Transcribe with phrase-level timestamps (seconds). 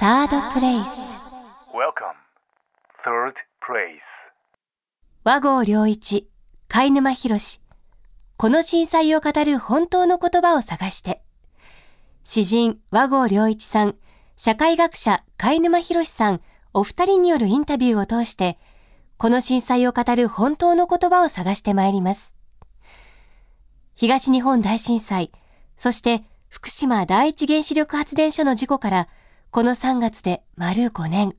[0.00, 0.86] サードプレイス
[1.74, 2.14] Welcome.
[3.04, 3.98] Third place.
[5.24, 6.28] 和合良一
[6.68, 7.60] 貝沼博士
[8.36, 11.20] この震災を語る本当の言葉を探して
[12.22, 13.96] 詩人和合良一さん
[14.36, 16.42] 社会学者貝沼博士さん
[16.72, 18.56] お二人によるインタビューを通して
[19.16, 22.32] この震災を語る本当の言葉を探してまいります
[23.96, 25.32] 東日本大震災
[25.76, 29.08] そして福島第一原子力発電所の事故から
[29.50, 31.32] この3月で丸5年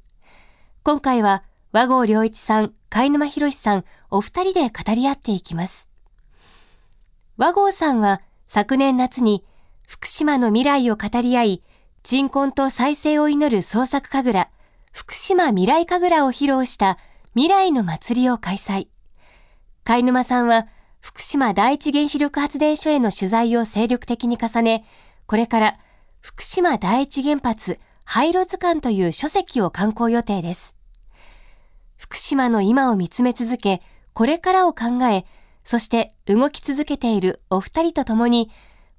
[0.82, 5.88] 今回は和合良一さん、貝沼博さん、お二人で語り合っていきます。
[7.38, 9.46] 和合さんは昨年夏に
[9.88, 11.64] 福島の未来を語り合い、
[12.02, 14.50] 鎮魂と再生を祈る創作神楽、
[14.92, 16.98] 福島未来神楽を披露した
[17.36, 18.88] 未来の祭りを開催。
[19.84, 20.68] 貝沼さんは
[21.00, 24.84] 福島第一原子力発電所への取材を精力的に重ね、
[25.28, 25.78] これから
[26.22, 27.80] 福島第一原発
[28.12, 30.76] 廃炉図鑑という書籍を刊行予定です。
[31.96, 35.26] 福島の今を見つめ続け、これからを考え、
[35.64, 38.50] そして動き続けているお二人と共に、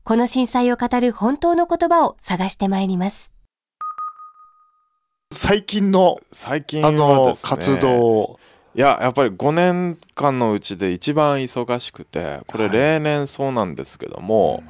[0.05, 3.33] この震災を語る本当の言葉を探してまいります。
[5.33, 8.39] 最近の最近ねの活動
[8.77, 14.62] いややっぱり5年間のうちで一番忙しくてこれはい例年そうなんですけども、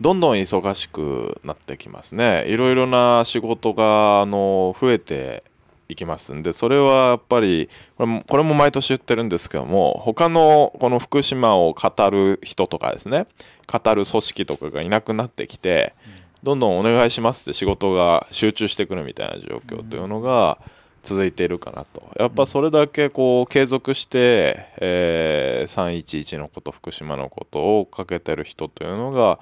[0.00, 2.44] どんどん忙しくなってきますね。
[2.48, 5.42] いろいろな仕事があの増えて
[5.88, 6.34] いきます。
[6.34, 13.26] んでそれはやっぱりこれもこれも毎年言ってるんですけども他のこの福島を語る人とかですね
[13.66, 15.94] 語る組織とかがいなくなってきて、
[16.42, 20.58] どんどんお願いしますって仕事が集中してくるみたいな状況というのが
[21.02, 22.08] 続いているかなと。
[22.18, 29.38] やっぱそれだけこう継続して、えー311のこと福島のことをかけてる人というのが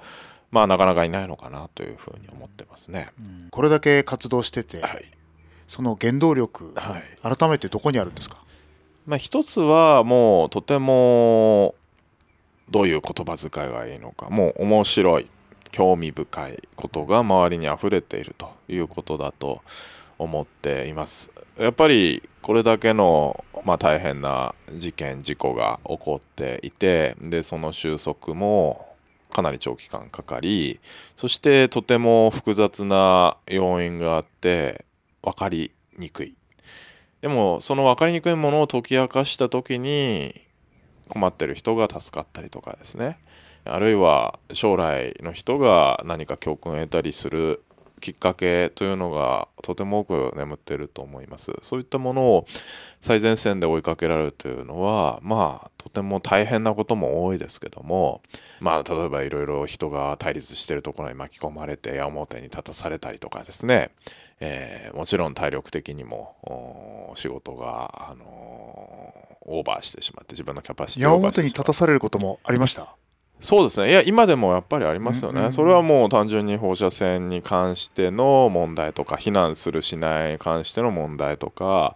[0.51, 3.07] まあなかなかいないのかなというふうに思ってますね。
[3.51, 5.05] これだけ活動してて、はい。
[5.67, 7.37] その原動力、はい。
[7.37, 8.37] 改めてどこにあるんですか？
[9.05, 11.75] まあ、一つはもうとても
[12.69, 15.29] どういう言葉遣いがいいのかもう面白い
[15.71, 19.61] 興味深いことが周りに溢れているということだと
[20.17, 21.31] 思っています。
[21.57, 28.96] やっぱりこれだけの、まあ、大変な事件事故が起こっていてでその収束も
[29.31, 30.79] かなり長期間かかり
[31.15, 34.85] そしてとても複雑な要因があって
[35.21, 36.35] 分かりにくい。
[37.21, 40.41] でもその分かりにくいものを解き明かした時に
[41.09, 43.19] 困ってる人が助かったりとかですね。
[43.65, 47.63] あるいは将来の人が何か教訓を得たりする
[47.99, 51.51] きっかけというのがとても多く眠っていると思います。
[51.61, 52.45] そういったものを
[53.01, 58.21] 最前線で追いかけられるというのはまあとても大変なことも多いですけども
[58.59, 63.89] まあ例えばいろいろ人が対立してるところに巻き込まれて矢面に立たされたりとかですね。
[64.39, 71.43] えーもちろん体力的にも仕事が、あのーオーバーしてしまって自分のキャパシティをオーバーしてしまう。
[71.43, 72.97] 面に立たされることもありました？
[73.39, 73.89] そうですね。
[73.89, 75.53] いや今でもやっぱりありますよね、うんうんうん。
[75.53, 81.95] それはもう単純に放射線に関しての問題とか避難するしないに関しての問題とか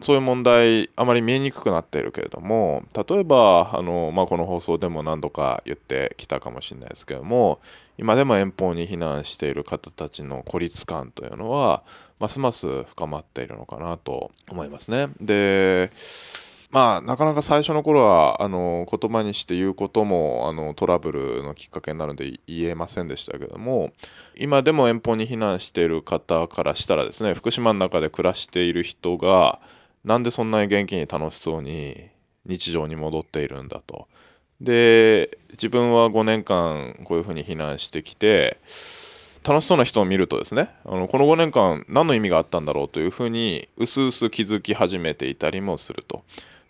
[0.00, 7.60] そういう問題あまり見えにくくなっているけれども例えばあの、まあ、この放送でも何度か言ってきたかもしれないですけども
[7.98, 11.82] 今でも遠方に避難している方たちの孤立感というのは
[12.18, 15.08] ますます深まっているのかなと思いますね。
[15.20, 15.90] で
[16.70, 23.92] まあなかなか最初の頃はあの言葉にして言うこともあのトラブルのきっかけになるので言えませんでしたけども
[24.36, 29.60] 今でも遠方に避難している方からしたらですね福島の中で暮らしている人が
[30.04, 32.08] なんでそんなに元気に楽しそうに
[32.46, 34.08] 日常に戻っているんだと。
[34.60, 38.58] で自分は5年間こういうふうに避難してきて
[39.42, 46.22] 楽しそうな人を見るとですねあのこの5年間何の意味があったんだろうというふうにうすうす気づき始めていたりもすると。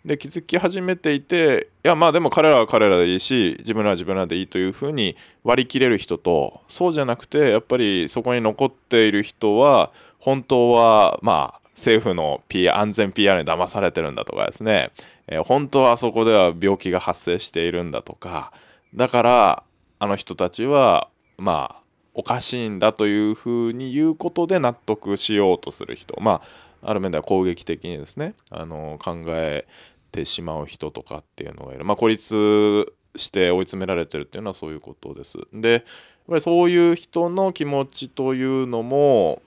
[0.05, 14.91] で気づき始めていていやまあでも彼らは彼らでいいし自分らは自分らでいいというふうに割り切れる人とそうじゃなくてやっぱりそこに残っている人は本当はまあ政府の P 安全 PR に騙されてるんだとかですね、
[15.27, 18.51] えー本当はそこでは病気が発生しているんだとか。
[18.93, 19.63] だから
[19.99, 21.07] あの人たちは
[21.37, 21.83] まあ
[22.13, 26.19] おかしいんだというふうに言うことで納得しようとする人。
[26.19, 29.67] まあある面では攻撃的にですねあの考え
[30.11, 31.85] てしまう人とかっていうのがいる。
[31.85, 32.85] まあ孤立
[33.15, 35.37] して追い詰められてるっていうのはそういうことです。
[35.53, 35.83] でやっ
[36.29, 39.41] ぱりそういう人の気持ちというのも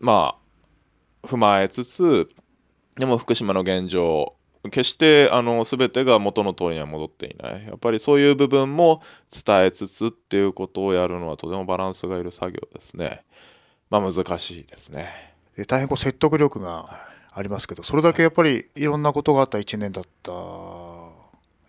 [0.00, 0.36] ま
[1.22, 2.28] あ踏まえつつ
[2.96, 4.34] でも福島の現状
[4.70, 7.66] 決してあの全てが元の通りには戻っていない。
[7.66, 9.02] やっぱりそういう部分も
[9.44, 13.24] 伝えつつっていうことをやるのはとてもバランスがいる作業ですね。
[13.90, 15.34] まあ難しいですね。
[15.56, 20.32] で大変こう説得力がありますけどそれだけやっぱりいろんなことがあった1年だった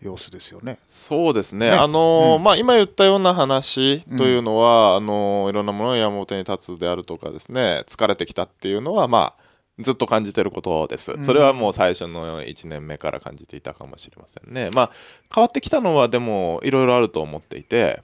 [0.03, 0.79] 様子ですよね。
[0.87, 1.71] そうですね。
[1.71, 1.71] ね。
[1.71, 2.43] あのーうん。
[2.43, 9.43] まあ、今言ったような話というのは、あのーいろんなものが山本に立つであるとかですね疲れてきたっていうのは、まあ、
[9.79, 11.25] ずっと感じてることです、うん。
[11.25, 14.69] それはもう最初の1年目から感じていたかもしれませんね。
[14.73, 14.91] まあ、
[15.33, 18.03] 変わってきたのはでもいろいろあると思っていて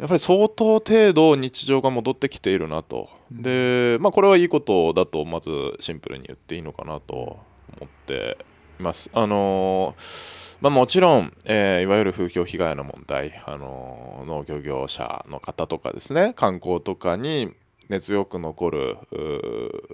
[0.00, 5.50] やっぱり相当程度日常が戻ってきているなと、で、まあ、これはいいことだとまず
[5.80, 7.40] シンプルに言っていいのかなと思
[7.84, 8.38] って
[8.78, 9.10] います。
[9.12, 17.52] あのーまあ、もちろん、えーいわゆる風評被害の問題、あのー農業業者の方とかですね観光とかに
[17.90, 18.96] 根強く残る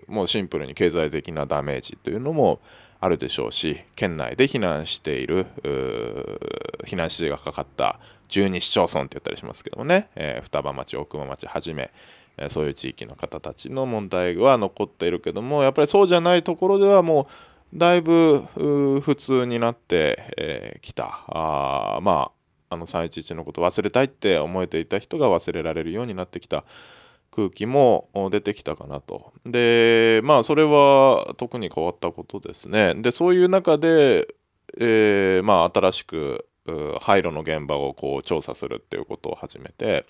[0.07, 2.61] もうシンプルに経済的なダメージというのも
[3.01, 5.47] あるでしょうし県内で避難している
[6.85, 11.91] 避難指示がかかった12市町村って言ったりしますけどもね、えー双葉町大熊町はじめ
[12.37, 17.29] えーそういう地域の方たちの問題は残っているけどもやっぱりそうじゃないところではも
[17.73, 18.43] うだいぶ
[19.03, 21.25] 普通になってき、えーた。
[21.29, 22.31] あま
[22.69, 26.65] ああの311のこと忘れたいって思えていた人が忘れられるようになってきた
[27.31, 29.33] 空気も出てきたかなと。
[29.45, 32.95] でまあそれは特に変わったことですね。
[32.97, 34.29] でそういう中で、
[34.79, 36.46] えーまあ新しく
[37.01, 40.07] 廃炉の現場をこう調査するっていうことを始めて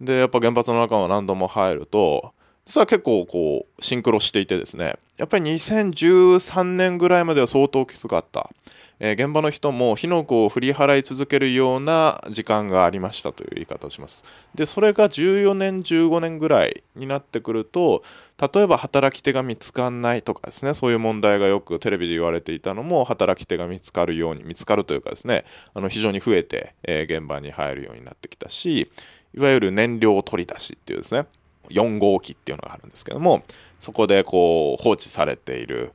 [0.00, 2.32] でやっぱ原発の中を何度も入ると
[2.66, 8.50] 実は結構こうシンクロしていてですねやっぱり2013年ぐらいまでは相当きつかった、
[8.98, 14.24] えー現場の人も火の粉を振り払い続けるような時間がありましたという言い方をします。
[14.54, 18.02] でそれが14年15年ぐらいになってくると
[18.38, 28.90] 例えば働き手が見つかんないとかですねそういう問題がよくテレビで言われていたのも働き手が見つかるように見つかるというかですねあの非常に増えて、えー現場に入るようになってきたし
[29.34, 31.26] いわゆる燃料取り出しっていうですね
[31.70, 33.42] 4号機っていうのがあるんですけども
[33.80, 35.92] そこでこう放置されている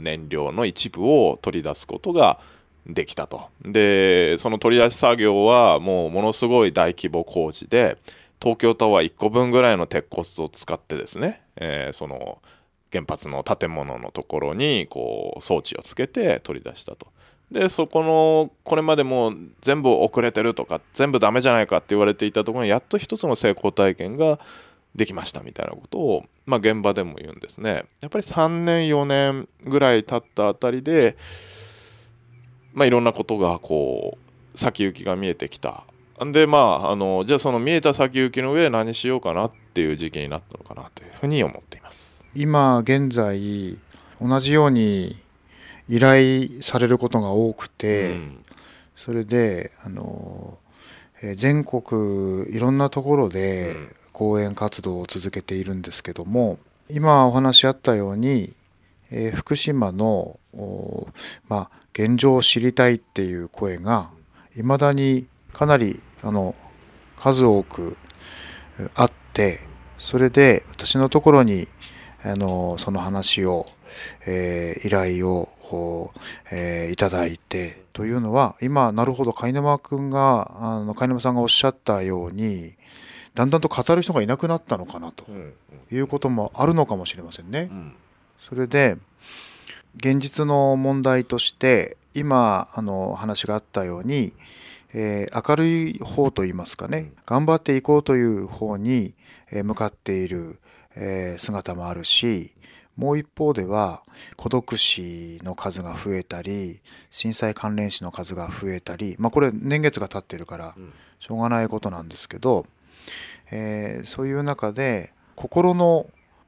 [0.00, 2.40] 燃料の一部を取り出すことが
[2.86, 3.48] できたと。
[3.62, 7.98] でその取り出し作業はもうものすごい大規模工事で
[8.40, 12.40] 東京タワー1個分ぐらいの鉄骨を使ってですね、えーその
[12.92, 17.08] 原発の建物のところにこう装置をつけて取り出したと。
[17.50, 19.32] でそこのこれまでも
[19.62, 24.38] 全部遅れてるとか全部ダメじゃないかって言われていたところにやっと一つの成功体験が
[24.94, 27.84] できましたみたいなことを、まあ、現場でも言うんですね。
[28.00, 31.16] やっぱり3年4年ぐらい経ったあたりで、
[32.74, 34.18] まあ、いろんなことがこ
[34.54, 35.84] う先行きが見えてきた。
[36.32, 42.24] でまああのじゃあその見えた先行きの上で何しようかなっていう時期になったのかなというふうに思っています。
[42.34, 43.78] 今現在
[44.20, 45.16] 同じように
[45.88, 48.44] 依頼されることが多くて、うん
[48.96, 50.58] それであの、
[51.22, 58.54] えー全国いろんなところでうん講演活動を続けているんですけども今お話あったように、
[59.12, 61.06] えー福島の、お
[61.48, 64.10] まあ、現状を知りたいっていう声が
[64.56, 66.54] いまだにかなりあの
[67.18, 67.96] 数多く
[68.78, 69.60] えあって
[69.98, 71.66] それで私のところに
[72.22, 73.66] あのその話を、
[74.26, 76.18] えー依頼をこう
[76.52, 82.74] えーいただいてというのは今なるほど貝沼君があの貝沼さんがおっしゃったように
[83.34, 85.52] だんだんと語る人がいなくなったのかなとうん
[85.90, 87.74] いうこともあるのかもしれませんねう。
[87.74, 87.94] ん
[88.40, 88.96] それで
[89.96, 94.32] 現実の問題として今あの話があったように、
[94.94, 99.14] えー明るい方といいますかね頑張っていこうという方に
[99.50, 100.58] えー向かっている、
[100.96, 102.52] えー姿もあるし
[102.96, 104.02] もう一方では
[104.36, 106.80] 孤独死の数が増えたり
[107.10, 110.92] 震災関連死の数が増えたりまあこれ年月が経ってるからうん。
[111.20, 112.64] しょうがないことなんですけど、
[113.50, 116.06] えーそういう中で心の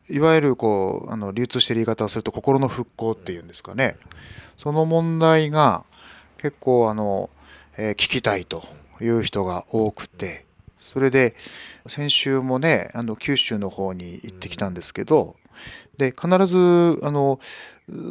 [0.08, 3.96] いわゆるこうあの流通している言い方をすると心の復興っていうんですかね。
[4.56, 5.84] その問題が
[6.38, 7.30] 結構あの、
[7.80, 8.62] えー聞きたいと
[9.00, 10.44] いう人が多くて
[10.78, 11.34] それで
[11.86, 15.36] 先週もねあの九州の方に行ってきたんですけど
[15.96, 17.40] で必ずあの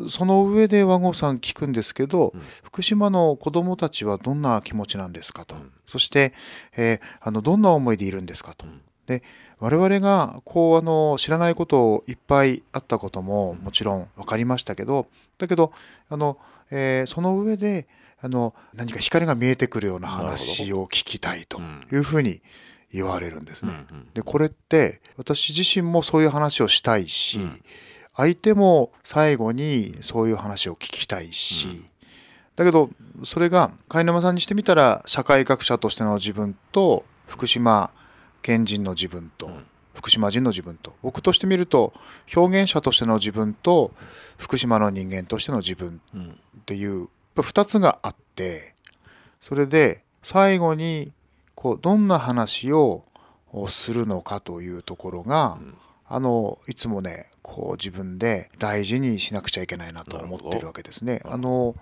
[0.09, 2.41] その上で和合さん聞くんですけど、うん。
[2.63, 5.71] 福島の子どもたちはどんな気持ちなんですかと、うん。
[5.87, 6.33] そして、
[6.75, 8.81] えーあのどんな思いでいるんですかと、うん。
[9.05, 9.23] で
[9.59, 15.07] 我々がこうあの知らないこといっぱいあったことももちろん分かりましたけど
[15.37, 15.71] だけど
[16.09, 16.37] あの、
[16.71, 17.87] えーその上で
[18.21, 22.41] あの何か光が見えてくるような話を聞きたいとうんいうふうに
[22.91, 23.85] 言われるんですね。
[23.91, 24.07] うん。
[24.13, 27.61] でこれって私自身もそういう話をしたいし、うん。
[28.15, 31.85] 相手も最後にそういう話を聞きたいし、うん。
[32.55, 32.89] だけど
[33.23, 37.91] それが貝沼さんにしてみたら社会学者としての自分と福島
[38.41, 39.65] 県人の自分と、うん。
[39.93, 41.93] 福島人の自分と僕として見ると
[42.33, 43.91] 表現者としての自分と
[44.37, 46.29] 福島の人間としての自分うん。
[46.29, 47.09] っていう
[47.41, 48.73] 2つがあって
[49.41, 51.11] それで最後に
[51.55, 53.03] こうどんな話を
[53.67, 55.77] するのかというところが、うん。
[56.11, 61.21] あのいつもねこう自分で大事にしなくちゃいけないなと思ってるわけですね。
[61.23, 61.75] あの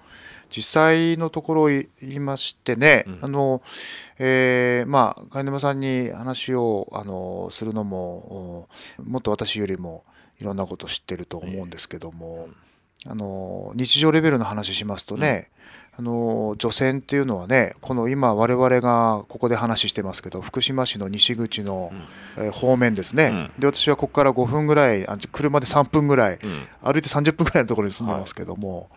[0.50, 3.20] 実際のところを言いましてね、うん。
[3.22, 3.62] あの
[4.20, 10.04] えーまあ貝沼さんに話をあのするのもおもっと私よりも
[10.42, 12.50] いろんなこと知ってると思うんですけども、
[13.06, 15.50] あの日常レベルの話しますとね、
[15.96, 21.92] あの除染っていうのはねこの今我々がここで話してますけど福島市の西口の、
[22.38, 26.68] えー方面ですね、で私はここから5分ぐらいあ車で3分ぐらいうん。
[26.84, 28.90] 歩いて30分ぐらいのところに住んでますけども、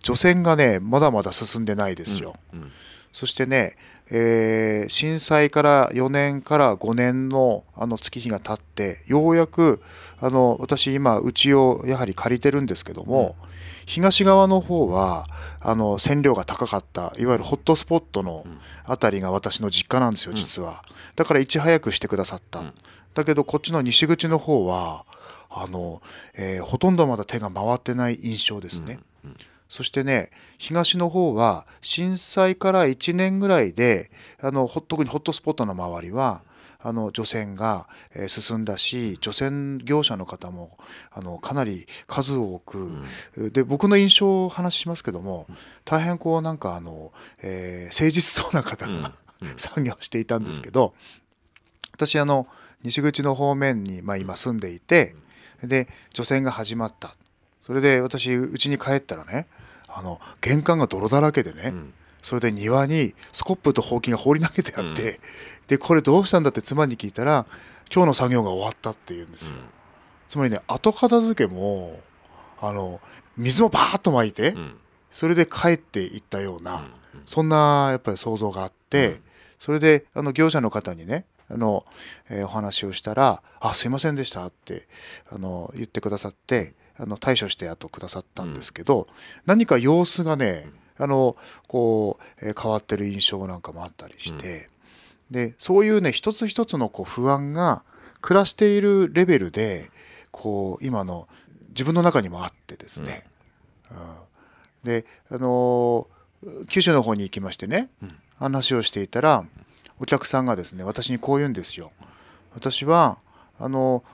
[0.00, 2.36] 除染がねまだまだ進んでないですよ。
[2.52, 2.72] うん
[3.18, 3.74] そしてね、
[4.12, 9.82] えー震災から4年から5年のあの月日が経ってようやく
[10.20, 13.34] あの私今うちをやはり借りてるんですけども、
[13.86, 15.26] 東側の方は
[15.60, 18.46] あの線量が高かったいわゆるホットスポットの
[18.84, 20.84] あたりが私の実家なんですよ実は、
[21.16, 22.72] だからいち早くしてくださった、ん。
[23.14, 25.04] だけどこっちの西口の方は
[25.50, 26.02] あの、
[26.36, 29.00] えーほとんどまだ手が回ってない印象ですね、
[29.68, 34.10] そしてね東の方は震災から1年ぐらいで
[34.40, 36.42] あのほ特にホットスポットの周りは
[36.80, 40.78] あの除染がえー進んだし除染業者の方も
[41.10, 42.98] あのかなり数多く、
[43.36, 45.48] で僕の印象をお話ししますけども
[45.84, 49.12] 大変こうなんかあの、えー誠実そうな方が、
[49.56, 50.94] 作業していたんですけど、
[51.94, 52.46] 私あの
[52.82, 55.16] 西口の方面に、まあ、今住んでいて
[55.62, 57.16] で除染が始まった
[57.68, 59.46] それで私家に帰ったらね
[59.88, 61.92] あの玄関が泥だらけでね、ん。
[62.22, 65.20] それで庭にスコップとほうきが放り投げてあって、
[65.68, 67.46] でこれどうしたんだって妻に聞いたら
[67.94, 69.56] 今日の作業が終わったって言うんですよ、
[70.28, 72.00] つまりね後片付けも
[72.58, 73.00] あの
[73.36, 74.76] 水もバーッと巻いて、うん。
[75.10, 76.86] それで帰っていったような、
[77.24, 79.20] そんなやっぱり想像があって、
[79.58, 81.84] それであの業者の方にねあの、
[82.28, 84.86] えーお話をしたら「あすいませんでした」って
[85.30, 89.06] あの言ってくださってあの対処してあとくださったんですけど、
[89.46, 90.66] 何か様子がね
[90.98, 91.36] あの
[91.68, 94.68] こう、えー変わってる印象なんかもあったりして、
[95.30, 97.82] でそういうね一つ一つのこう不安が
[98.20, 99.90] 暮らしているレベルで
[100.32, 101.28] こう今の
[101.68, 103.24] 自分の中にもあってですね、
[104.82, 107.88] であのー九州の方に行きましてね、
[108.38, 109.44] 話をしていたら
[109.98, 111.90] お客さんがですね私にこう言うんですよ。
[112.54, 113.18] 私は
[113.58, 114.04] あの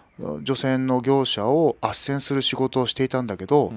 [0.42, 3.73] 除染の業者を斡旋する仕事をしていたんだけど、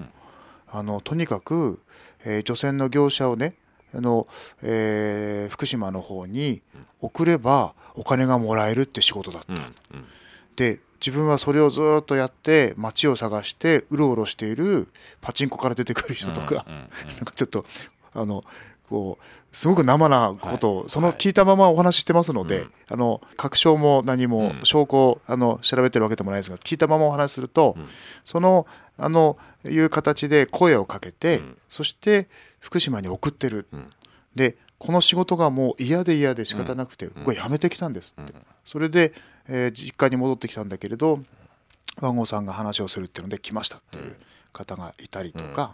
[0.70, 1.79] あのとにかく、
[2.25, 3.56] えー除染の業者をね
[3.94, 4.27] あの、
[4.62, 6.62] えー福島の方に
[7.01, 9.53] 送ればお金がもらえるって仕事だった。
[10.56, 14.88] で自分はそれをずっとやって街を探してうろうろしている
[15.22, 16.88] パチンコから出てくる人とか、 なん
[17.24, 17.65] かちょっと
[18.15, 18.44] あの
[18.89, 24.59] こうすごく生なことを、その聞いたままお話ししてますので、あの確証も何もうん。
[24.63, 27.75] 証拠をあの調べてるわけでもないですが聞いたままお話しすると、
[28.23, 28.67] その
[28.99, 29.35] あの
[29.65, 31.57] いう形で声をかけて、うん。
[31.69, 33.89] そして福島に送ってる、ん。
[34.35, 39.11] でこの仕事がもう嫌で嫌で仕方なくて、僕は辞めてきたんですって、それで、
[39.47, 41.19] えー実家に戻ってきたんだけれど
[41.99, 44.17] 和合さんが話をするっていうので来ましたっていう
[44.53, 45.73] 方がいたりとか、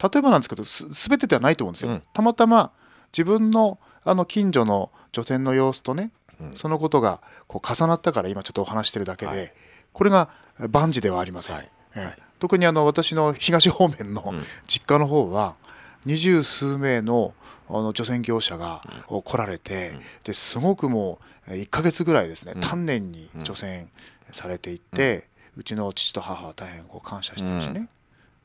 [0.00, 1.90] 例えばなんですけどす全てではないと思うんですよ。
[1.90, 2.02] うん。
[2.12, 2.70] たまたま
[3.12, 6.12] 自分のあの近所の除染の様子とね、
[6.54, 9.52] そのことがこう重なったから今ちょっとお話してるだけで、はい。
[9.92, 10.30] これが
[10.70, 11.56] 万事ではありません。
[11.56, 11.70] はい。
[11.96, 12.22] ええ。
[12.38, 14.44] 特にあの私の東方面のん。
[14.66, 15.56] 実家の方は
[16.04, 17.34] 二十数名の
[17.68, 19.92] あの除染業者が来られて、
[20.24, 23.88] ですごくもう1ヶ月ぐらいですね、丹念に除染
[24.32, 27.88] されていって、うちの父と母は大変こう感謝してるしね、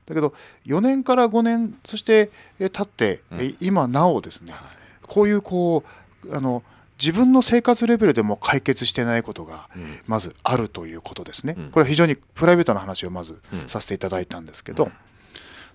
[0.05, 0.33] だけど
[0.65, 4.53] 4年から5年そしてえ経って、え今なおですね、
[5.03, 5.83] こういうこ
[6.25, 6.63] うあの
[6.99, 9.69] 自分の生活レベルでも解決してないことが
[10.07, 11.55] まずあるということですね。
[11.71, 14.91] これは非常にプライベートな話をまずさせていただいたんですけど、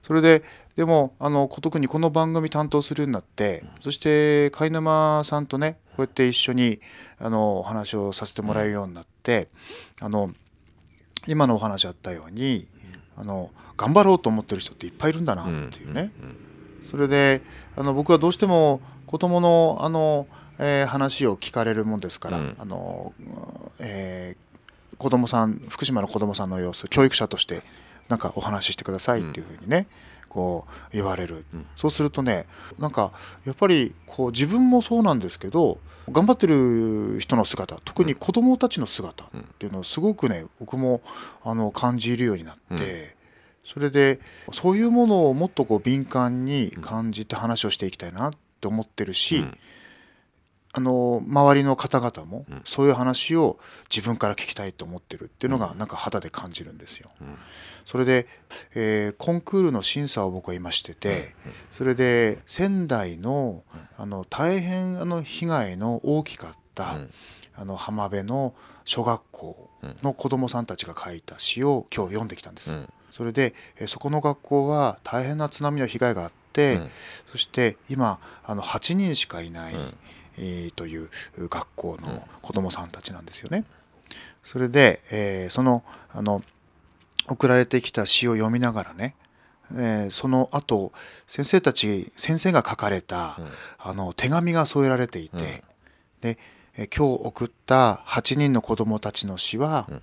[0.02, 0.42] それで
[0.76, 6.80] でもあの特にこの番組担当するようになって、そして貝沼さんとねこうやって一緒に
[7.18, 9.48] あのお話をさせてもらえるようになって、
[10.00, 10.32] あの
[11.26, 12.68] 今のお話あったように、
[13.18, 16.12] あの頑張ろうと思ってる人っていっぱいいるんだなっていうね、
[16.82, 17.42] それで
[17.76, 20.26] あの僕はどうしても子供のあの、
[20.58, 22.56] えー話を聞かれるもんですから、うん。
[22.58, 23.12] あの
[23.80, 24.48] えー
[24.98, 27.62] 子供さん福島の子供さんの様子教育者として
[28.08, 29.86] なんかお話ししてくださいっていうふうにね、
[30.28, 31.66] こう言われる、うん。
[31.76, 32.46] そうするとね
[32.78, 33.12] なんか
[33.44, 35.78] やっぱりこう自分もそうなんですけど
[36.10, 41.00] 頑張ってる人の姿特に子供たちの姿っていうのをすごくね僕も
[41.42, 42.78] あの感じるようになって、うん。
[43.64, 44.18] それで
[44.52, 49.58] そういうものをもっとこう敏感に感じて話をしていきたいなって思ってるし、うん
[50.74, 52.62] あの周りの方々もうん。
[52.64, 53.58] そういう話を
[53.94, 57.10] 自分から聞きたいと思ってるっていうのがなんか肌で感じるんですよ。
[57.20, 57.38] うん。
[57.86, 58.26] それで、
[58.74, 61.34] えーコンクールの審査を僕は今してて
[61.70, 63.62] それで仙台の
[63.96, 67.10] あの大変あの被害の大きかった、うん。
[67.54, 69.70] あの浜辺の小学校
[70.02, 72.72] の子どもさんたちが書いた詩を今日読んできたんです。
[72.72, 72.88] うん。
[73.10, 76.90] それで、えーそこの学校は大変な津波の被害があって、うん。
[77.32, 79.94] そして今あの8人しかいない、うん
[80.38, 83.64] えーという学校の子どもさんたちなんですよね。
[84.42, 86.42] それで、えーそのあの
[87.28, 89.14] 送られてきた詩を読みながらね、
[89.72, 90.92] えーその後
[91.26, 93.50] 先生たち先生が書かれた、うん。
[93.78, 95.42] あの手紙が添えられていて、うん。
[96.22, 96.38] で、
[96.76, 100.02] えー今日送った8人の子どもたちの詩は、うん。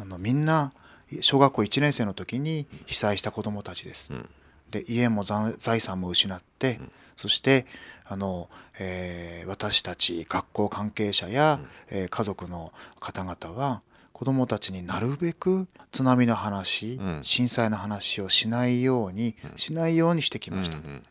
[0.00, 0.72] あのみんな
[1.20, 4.12] 小学校1年生の時に被災した子どもたちです。
[4.14, 4.28] うん
[4.74, 6.80] で家も財財産も失って、
[7.16, 7.66] そして
[8.06, 8.48] あの、
[8.80, 17.20] えー私たち学校関係者や、えー家族の方々は子どもたちになるべく津波の話、うん。
[17.22, 20.78] 震災の話をしないように、しないようにしてきました。
[20.78, 21.02] うん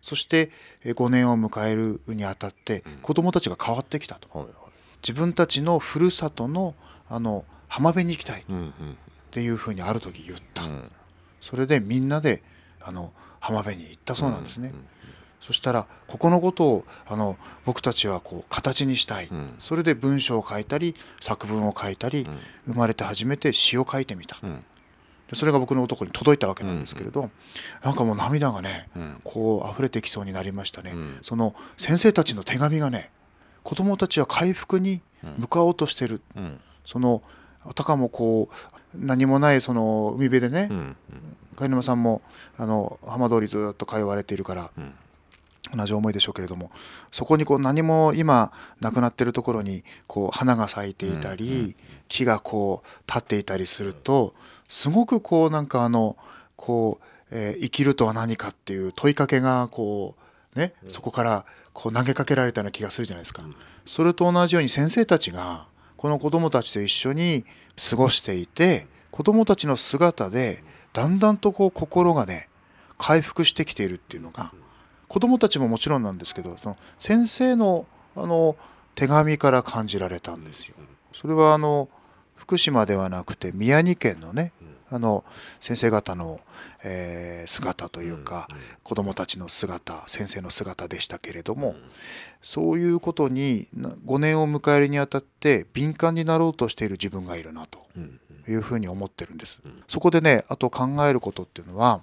[0.00, 0.50] そして
[0.84, 4.28] えー5年を迎えるにあたって子どもたちが変わってきたと。
[4.32, 4.54] はいはい。
[5.02, 6.74] 自分たちのふるさとの
[7.08, 8.96] あの浜辺に行きたいっうんうん。
[9.30, 10.90] ていうふうにある時言った、うん。
[11.40, 12.42] それでみんなで
[12.88, 14.72] あの浜辺に行ったそうなんですね、
[15.40, 19.54] そしたらここのことをあの僕たちはこう形にしたい、うん。
[19.58, 22.26] それで文章を書いたり作文を書いたり、
[22.66, 24.38] 生まれて初めて詩を書いてみた、
[25.34, 27.30] それが僕の男に届いたわけなんですけれど、
[27.84, 29.20] なんかもう涙がね、うん。
[29.22, 31.18] こう溢れてきそうになりましたね、うん。
[31.22, 33.10] その先生たちの手紙がね
[33.62, 35.02] 子供たちは回復に
[35.38, 36.60] 向かおうとしてる、うん。
[36.84, 37.22] その
[37.68, 40.96] あたかもこう何もないその海辺でね、うん
[41.56, 42.22] 貝沼さんも
[42.56, 44.94] あの浜通りずっと通われているからうん。
[45.76, 46.70] 同じ思いでしょうけれども
[47.10, 54.34] そこにこう何も今なくなってるところにこう花が咲いていたり、木がこう立っていたりすると
[54.68, 56.16] すごくこうなんかあの
[56.56, 60.14] こう、えー生きるとは何かっていう問いかけがこ
[60.56, 63.42] うねそこからこう投げかけられたような気がするじゃないですか。
[63.84, 65.66] それと同じように先生たちが
[65.98, 67.44] この子どもたちと一緒に
[67.90, 72.48] 過ごしていて子どもたちの姿でだんだんとこう心がね
[72.96, 74.52] 回復してきているっていうのが
[75.08, 78.56] 子どもたちももちろんなんですけどその先生のあの
[78.94, 80.74] 手紙から感じられたんですよ。
[81.12, 81.88] それはあの
[82.34, 84.52] 福島ではなくて宮城県のね
[84.90, 85.24] あの
[85.60, 86.40] 先生方の、
[86.84, 88.46] えー姿というか
[88.82, 91.74] 子どもたちの姿先生の姿でしたけれども
[92.42, 99.60] そういうことにな5年を迎えるにあたって敏感になろうとしている自分がいるなとうんいうふうに思ってるんです。
[99.88, 102.02] そこでねあと考えることっていうのは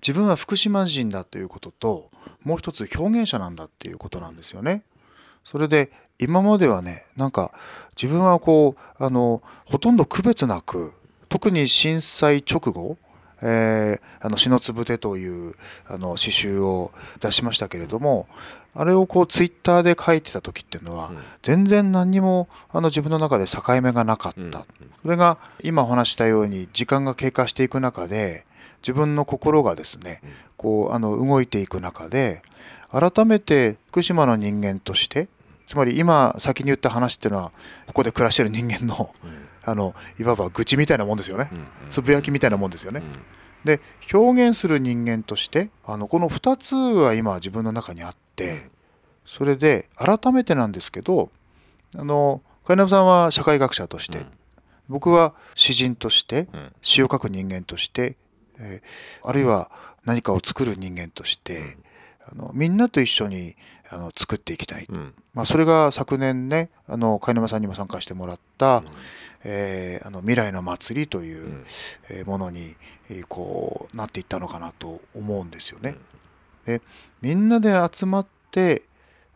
[0.00, 2.10] 自分は福島人だということと
[2.42, 4.82] もう一つ表現者なんだっていうことなんですよね。
[5.44, 7.52] それで今まではねなんか
[8.00, 10.92] 自分はこうあのほとんど区別なく
[11.28, 12.96] 特に震災直後
[13.42, 15.54] えーあの「死のつぶて」という
[15.86, 18.28] あの詩集を出しましたけれども
[18.74, 24.52] あれをこうツイッターで書いてた時っていうのは全然何にもあの自分の中で境目がなかった、うん
[25.02, 28.44] それが今お話ししたように時間が経過していく中で
[28.82, 30.20] 自分の心がですね
[30.56, 32.42] こうあの動いていく中で
[32.90, 35.28] 改めて福島の人間として
[35.68, 37.52] つまり今先に言った話っていうのは
[37.86, 39.10] ここで暮らしてる人間の
[39.66, 41.50] あのいわば愚痴みたいなもんですよね。
[41.90, 43.02] つぶやきみたいなもんですよね。
[43.64, 43.80] で
[44.12, 48.70] 表現する人間としてあのこの2つは今自分の中にあって
[49.24, 51.30] それで改めてなんですけど
[51.96, 54.26] あの貝山さんは社会学者として、
[54.88, 56.72] 僕は詩人としてうん。
[56.82, 58.16] 詩を書く人間として、
[58.58, 59.70] えーあるいは
[60.04, 61.76] 何かを作る人間として、
[62.30, 63.56] あのみんなと一緒に
[63.90, 65.14] あの作っていきたい、うん。
[65.34, 68.82] まあ、それが昨年ねあの貝沼さんにも参加してもらった、
[69.48, 71.64] えーあの未来の祭りという、
[72.26, 72.74] ものに、
[73.08, 75.96] えーこうなっていったのかなと思うんですよね。
[76.66, 76.82] で
[77.22, 78.82] みんなで集まって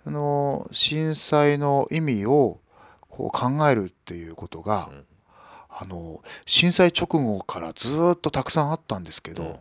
[0.05, 2.59] あの震災の意味を
[3.09, 5.05] こう考えるっていうことが、うん。
[5.73, 9.49] あの震災直後からずっとたくさんあったんですけど、うん。
[9.51, 9.57] や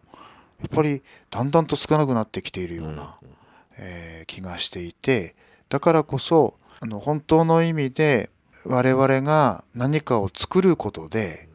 [0.65, 3.29] っぱりだんだんと少なくなってきているような、うん。
[3.77, 5.35] えー気がしていて
[5.69, 8.29] だからこそあの本当の意味で
[8.69, 11.49] 我々が何かを作ることで、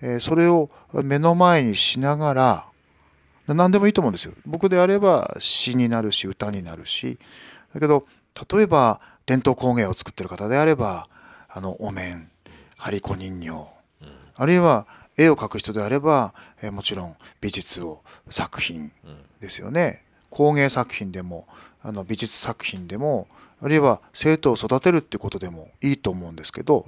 [0.00, 2.66] えーそれを目の前にしながら
[3.46, 4.32] 何でもいいと思うんですよ。
[4.46, 7.18] 僕であれば詩になるし歌になるし。
[7.74, 8.06] だけど
[8.50, 11.08] 例えば伝統工芸を作ってる方であれば
[11.48, 12.30] あのお面
[12.78, 13.50] 張り子人形
[14.34, 16.32] あるいは絵を描く人であれば、
[16.62, 18.90] えーもちろん美術を作品
[19.40, 20.04] ですよね。
[20.30, 21.46] 工芸作品でも
[21.82, 23.28] あの美術作品でも
[23.60, 26.86] あるいは生徒を育てるってことでもいいと思うんですけど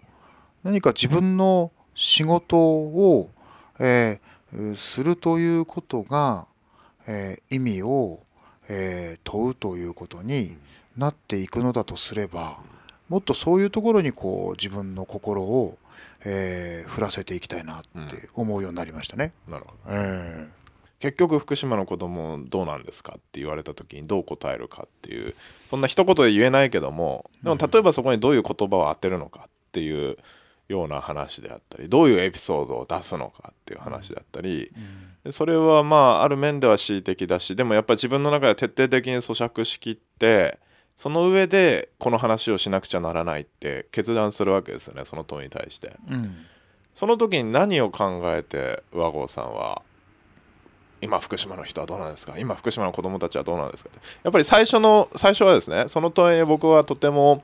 [0.62, 3.30] 何か自分の仕事を、
[3.78, 4.30] えー
[4.74, 6.44] するということが、
[7.06, 8.18] えー意味を、
[8.68, 10.56] えー問うということに
[10.96, 12.58] なっていくのだとすれば
[13.08, 15.78] もっとそういうところにこう自分の心を、
[16.24, 19.32] えー振らせていきたいなって思うようになりましたね。
[19.48, 19.76] なるほど。
[19.88, 20.48] え
[21.00, 25.34] 結局福島の子供どうなんですかって言われた時にどう答えるかっていう
[25.70, 30.18] そんな一言で言えないけどもでも例えばそこにどういう言葉を当てるのかっていう
[30.68, 34.70] ような話であったりどういうエピソードを出すのかっていう話であったり
[35.24, 40.58] でそれはまあある面では恣意的だしでもやっぱり自分の中で徹底的に咀嚼しきって
[40.96, 45.96] その上でこの話をしなくちゃならないって決断するわけですよねその問いに対して。
[46.10, 46.46] うん。
[46.94, 49.80] その時に何を考えて和合さんは
[51.00, 52.34] 今福島の人はどうなんですか？
[52.38, 53.90] 今福島の子供たちはどうなんですか？
[53.90, 54.06] って。
[54.22, 57.42] やっぱり最初の最初はですねその問いに僕はとても、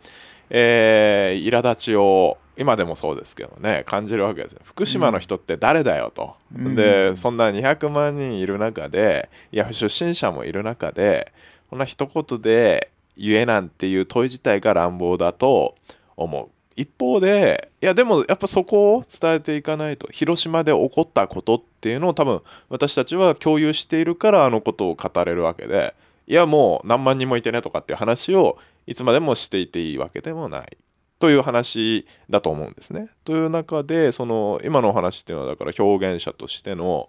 [0.50, 4.60] えー苛立ちを今でもそうですけどね感じるわけですよ。
[4.64, 6.74] 福島の人って誰だよと、うん。
[6.74, 11.32] でそんな200万人いる中でいや出身者もいる中で
[11.68, 15.74] こんな一言で言えなんていう問い自体が乱暴だと
[16.16, 25.94] 思う一方でいやでもやっぱそこを伝えていかないと広島で起こったことっていうのを多分私たちは共有しているからあのことを語れるわけで
[26.26, 30.76] いやもう何万人もいてねとかっていう話をいつまでもしていていいわけでもない
[31.18, 33.08] という話だと思うんですね。
[33.24, 37.08] という中でその今のお話っていうのはだから表現者としての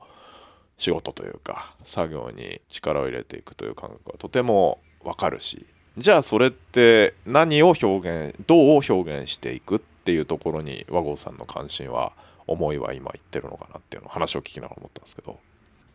[0.77, 5.65] 仕事というか作業に力を入れていくという感覚はとてもわかるし
[5.97, 12.13] じゃあそれって何を表現どう表現していくっていうところに和合さんの関心は
[12.45, 15.39] 思いは今言ってるのかなっていうのを話を聞きながら思ったんですけど。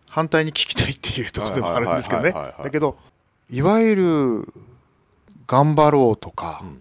[0.08, 2.32] 反対に聞きたいっていうところでもあるんですけどね。
[2.32, 2.98] だけど
[3.48, 4.54] いわゆる
[5.46, 6.80] 頑張ろうとか、うん。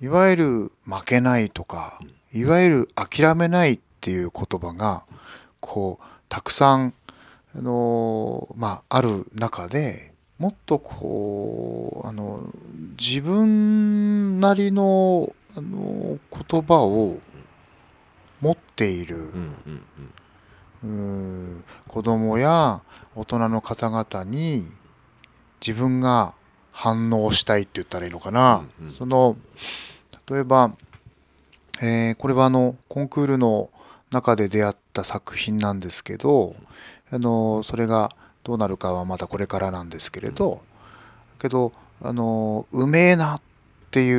[0.00, 2.00] いわゆる負けないとか、
[2.32, 5.04] いわゆる諦めないっていう言葉が
[5.60, 6.94] こうたくさん、
[7.54, 12.52] あのまあ、ある中でもっとこうあの
[13.00, 17.18] 自分なりのあの言葉を
[18.42, 19.30] 持っている、
[20.84, 22.82] うん子供や
[23.14, 24.64] 大人の方々に
[25.66, 26.34] 自分が
[26.70, 28.94] 反応したいって言ったらいいのかな、うんうん。
[28.94, 29.36] その
[30.30, 30.76] 例えば、
[31.80, 33.70] えーこれはあのコンクールの
[34.10, 36.54] 中で出会った作品なんですけど
[37.10, 38.14] あのそれが
[38.46, 40.60] どうなるかはまだこれからなんですけれど、
[41.40, 43.40] けどあのうめえなっ
[43.90, 44.12] てい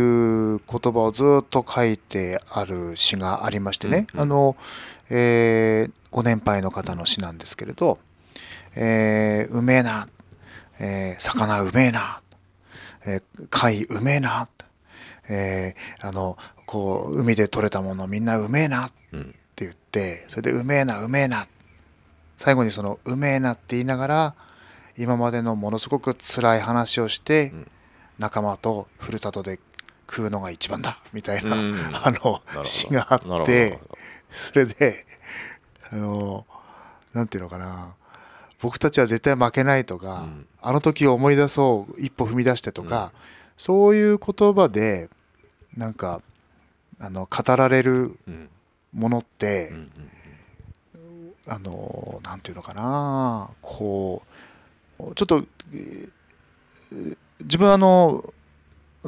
[0.55, 4.23] う言葉をずっと書いてある詩がありましてね、うんうん。
[4.23, 4.55] あの、
[5.09, 7.99] えーご年配の方の詩なんですけれど
[8.75, 10.07] 「えーうめえな」
[10.79, 12.21] えー魚うめえな」
[13.05, 14.47] えー貝うめえな」
[15.29, 21.47] えーあのこう海で採れたものみんなうめえなってうん言ってそれでうめえなうめえな
[22.37, 24.35] 最後にそのうめえなって言いながら
[24.97, 27.67] 今までのものすごく辛い話をしてうん。
[28.19, 29.59] 仲間とふるさとで
[30.09, 31.75] 食うのが一番だみたいな、うん。
[31.93, 33.79] あの詩があって
[34.31, 35.05] それで
[35.91, 36.47] あの
[37.13, 37.93] なんていうのかな
[38.59, 40.47] 僕たちは絶対負けないとか、うん。
[40.61, 43.11] あの時を思い出そう一歩踏み出してとか、
[43.55, 45.09] そういう言葉で
[45.75, 46.23] なんか
[46.99, 48.49] あの語られるうん。
[48.93, 49.91] ものって、うん
[51.47, 54.23] あのなんていうのかなこ
[54.99, 56.09] うちょっとえー
[57.41, 58.33] 自分はあの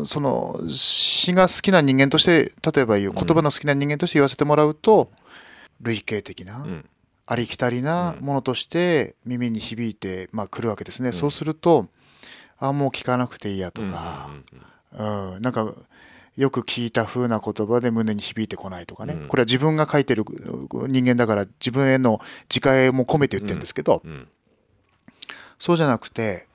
[0.05, 3.15] その詩が好きな人間として例えば言ううん。
[3.15, 5.11] 言葉の好きな人間として言わせてもらうと、
[5.81, 6.65] 類型的な、
[7.25, 11.87] ありきたりなものとして耳に響いて、まあ、来るわけですね、そうすると
[12.57, 14.29] あもう聞かなくていいやとか、
[14.93, 15.73] うんなんか
[16.39, 19.27] よく聞いた風な言葉で胸に響いてこないとかね、うん。
[19.27, 20.23] これは自分が書いてる
[20.87, 24.25] 人間だから自分への自戒も込めて言ってるんですけど、うん。
[25.57, 26.47] そうじゃなくて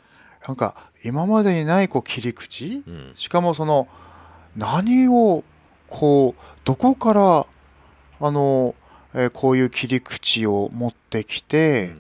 [0.49, 2.83] なんか今までにないこう切り口。
[2.87, 3.12] うん。
[3.14, 3.87] しかもその
[4.57, 5.44] 何を
[5.90, 7.47] こうどこから
[8.20, 8.75] あの、
[9.12, 11.94] えーこういう切り口を持ってきて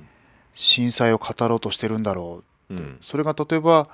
[0.54, 2.74] 震災を語ろうとしてるんだろう。
[2.74, 2.96] うん。
[3.02, 3.88] それが例えば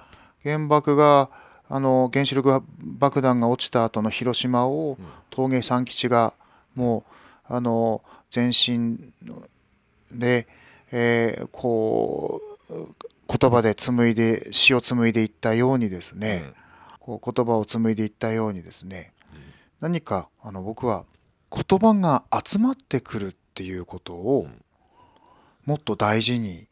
[0.45, 1.29] 原爆が
[1.73, 5.07] あの原子力爆弾が落ちた後の広島をうん。
[5.31, 6.35] 陶芸三基地が
[6.75, 7.05] も
[7.49, 8.99] うあの全身
[10.11, 10.49] で、
[10.91, 12.51] えーこう
[13.39, 16.53] 言葉で紡いで詩を紡いでいったようにですね、
[16.99, 19.13] こう言葉を紡いでいったようにですね、
[19.81, 21.05] 何かあの僕は
[21.53, 24.65] 言葉が集まってくるっていうことをうん。
[25.65, 26.67] もっと大事に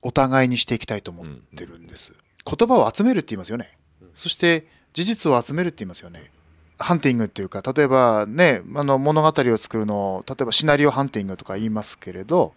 [0.00, 2.14] お互いにしていきたいと思ってるんです。
[2.46, 3.76] 言葉を集めるって言いますよね。
[4.14, 6.30] そして事実を集めるって言いますよね。
[6.78, 12.54] ハンティングっていうか例えばねあの物語を作るのを例えばシナリオハンティングとか言いますけれど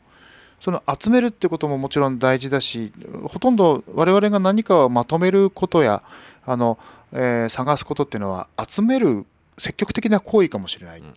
[0.60, 6.04] その集めるってことももちろん大事だしほとんど我々が何かをまとめることや
[6.45, 6.77] あの、
[7.13, 9.25] えー探すことっていうのは集める
[9.58, 10.99] 積極的な行為かもしれない。
[10.99, 11.13] うん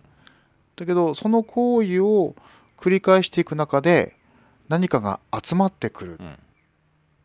[0.75, 2.35] だけどその行為を
[2.77, 4.13] 繰り返していく中で
[4.67, 6.37] 何かが集まってくるうんっ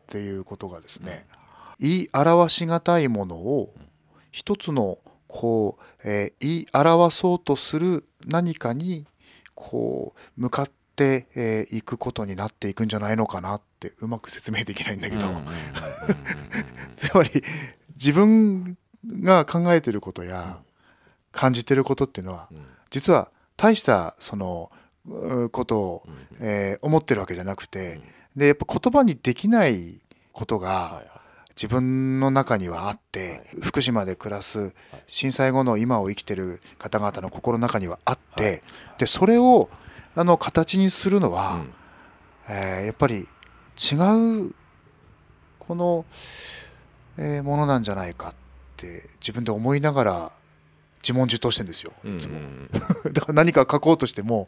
[0.07, 1.25] ていうことがですね、
[1.81, 3.73] 言い表しがたいものを
[4.31, 9.05] 一つのこう、えー言い表そうとする何かに
[9.55, 15.23] こう向かってい、えーいくことになっていくんじゃないのかなってうまく説明できないんだけど、
[16.95, 17.29] つまり
[17.95, 18.77] 自分
[19.21, 20.59] が考えてることや
[21.31, 22.49] 感じてることっていうのは
[22.89, 24.71] 実は大したその
[25.07, 26.27] うことを、うん。
[26.39, 28.01] えー思ってるわけじゃなくて
[28.35, 31.03] でやっぱ言葉にできないことが、
[31.61, 34.73] 自分の中にはあって、福島で暮らす
[35.05, 38.61] 震災後の今を生きてる方々の心の中にはあって、はい。
[38.97, 39.69] でそれを
[40.15, 41.73] あの形にするのうは、ん。
[42.49, 43.27] えーやっぱり
[43.77, 44.55] 違う
[45.59, 46.05] この、
[47.17, 48.33] えーものなんじゃないかっ
[48.77, 50.31] て自分で思いながら
[51.03, 52.69] 自問自答してんですよいつも、うん。
[53.13, 54.47] だから何か書こうとしても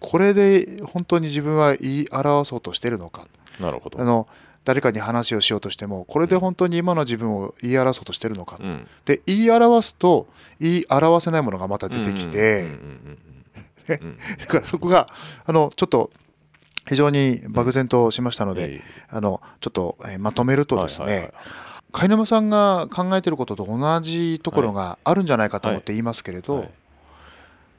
[0.00, 3.28] これで本当に自分は言い表そうとしてるのか。
[3.60, 4.00] なるほど。
[4.00, 4.26] あの
[4.64, 8.86] 誰かに話をしようとしてもこれで本当に今の自分を言い表そうとしてるのか、うん。
[9.04, 10.28] で言い表すと
[10.60, 13.18] 言い表せないものがまた出てきて、うんうんうんうんうん
[13.88, 15.08] だからそこが
[15.46, 16.10] あのちょっと
[16.86, 21.32] 非常に漠然としましたので、いえいえあのちょっと、えーまとめるとですね、はいはいはい。
[21.90, 26.70] 貝沼さんが考えてることと同じところがあるんじゃないかと思って言いますけれど、はい。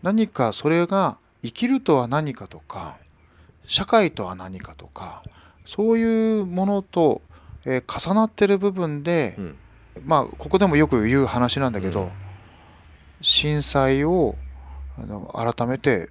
[0.02, 2.98] 何かそれが生きるとは何かとか
[3.68, 5.24] 社会とは何かとか
[5.66, 7.22] そういうものと、
[7.66, 9.56] えー重なってる部分で、うん。
[10.06, 12.12] まあここでもよく言う話なんだけど、うん。
[13.22, 14.36] 震災を
[14.98, 16.10] あの改めて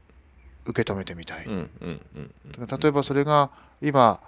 [0.66, 4.20] 受け止めてみたい、例えばそれが今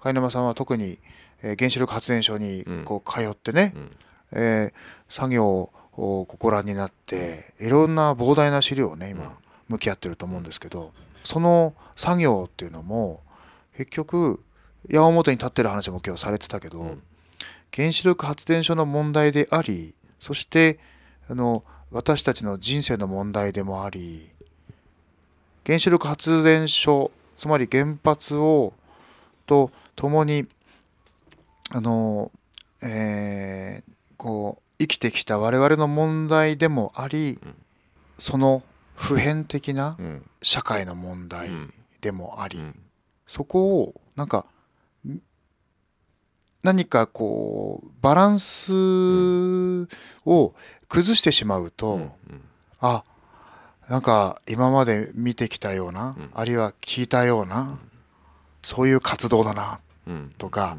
[0.00, 0.98] 貝沼さんは特に、
[1.42, 2.84] えー原子力発電所にうん。
[2.84, 3.90] こう通ってね、うん。
[4.32, 9.18] えー作業をご覧になっていろんな膨大な資料をねうん。
[9.18, 9.36] 今
[9.68, 10.92] 向き合ってると思うんですけど
[11.24, 13.20] その作業っていうのも
[13.76, 14.40] 結局
[14.88, 17.02] 矢面に立ってる話も今日されてたけど、うん。
[17.74, 20.78] 原子力発電所の問題でありそして
[21.28, 24.30] あの私たちの人生の問題でもあり
[25.66, 28.72] 原子力発電所つまり原発を
[29.44, 30.46] と共に
[31.70, 32.30] あの、
[32.82, 37.54] えーこう生きてきた我々の問題でもあり、うん。
[38.18, 38.62] その
[38.94, 40.30] 普遍的なうん。
[40.42, 42.78] 社会の問題うんでもあり、うん。
[43.26, 44.44] そこをなんかん
[46.62, 48.72] 何かこうバランス
[50.26, 50.54] を
[50.88, 52.10] 崩してしまうと、うん
[52.80, 53.02] あ
[53.88, 56.30] なんか今まで見てきたような、うん。
[56.34, 57.78] あるいは聞いたような、
[58.62, 60.30] そういう活動だなうん。
[60.36, 60.76] とか、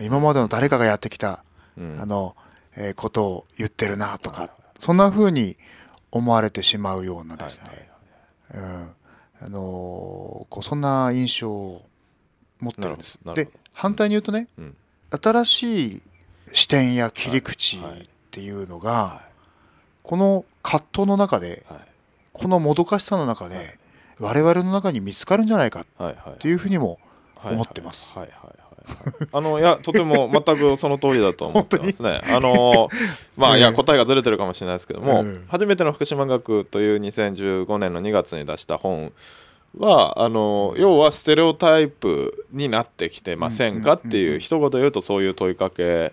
[0.00, 1.44] 今までの誰かがやってきた、
[1.78, 1.98] うん。
[1.98, 2.36] あの、
[2.76, 5.56] えーことを言ってるなとか、はいそんな風に
[6.10, 7.64] 思われてしまうようなですね、
[8.52, 8.90] はいはいうん。
[9.40, 9.60] あのー
[10.48, 11.86] こうそんな印象を
[12.60, 13.18] 持ってるんです。
[13.34, 14.76] で反対に言うとねうん
[15.20, 16.02] 新しい
[16.52, 17.80] 視点や切り口っ
[18.30, 19.22] ていうのが、
[20.02, 21.80] この葛藤の中ではい。
[22.32, 23.52] このもどかしさの中はい。
[23.54, 23.78] で
[24.18, 26.98] 我々の中に見つかるんじゃないかっていうふうにも
[27.36, 28.16] はい思ってます。
[29.32, 32.20] あのいやとても全くその通りだと思ってますね。
[32.24, 32.88] あの
[33.36, 35.44] まあいやうん答えがずれてるかもしれないですけども、うん。
[35.48, 39.12] 初めての福島学という2015年の2月に出した本
[39.78, 46.12] はあの要はステレオタイプになってきてませんかうんっていう一言で言うとそういう問いかけ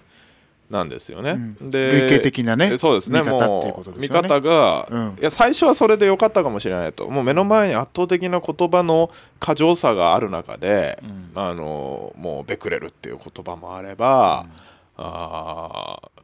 [0.69, 1.31] なんですよね。
[1.31, 1.71] うん。
[1.71, 3.21] で類型的なねそうですね。
[3.21, 4.29] 見方もっていうことです見よね。
[4.29, 5.17] 方が、うん。
[5.19, 7.09] いや最初はそれで良かったかもしれないと。
[7.09, 11.31] もう目の前に圧倒的な言葉の過剰さがある中で、うん。
[11.35, 14.45] あのもうベクレルっていう言葉もあれば、
[14.95, 16.19] あー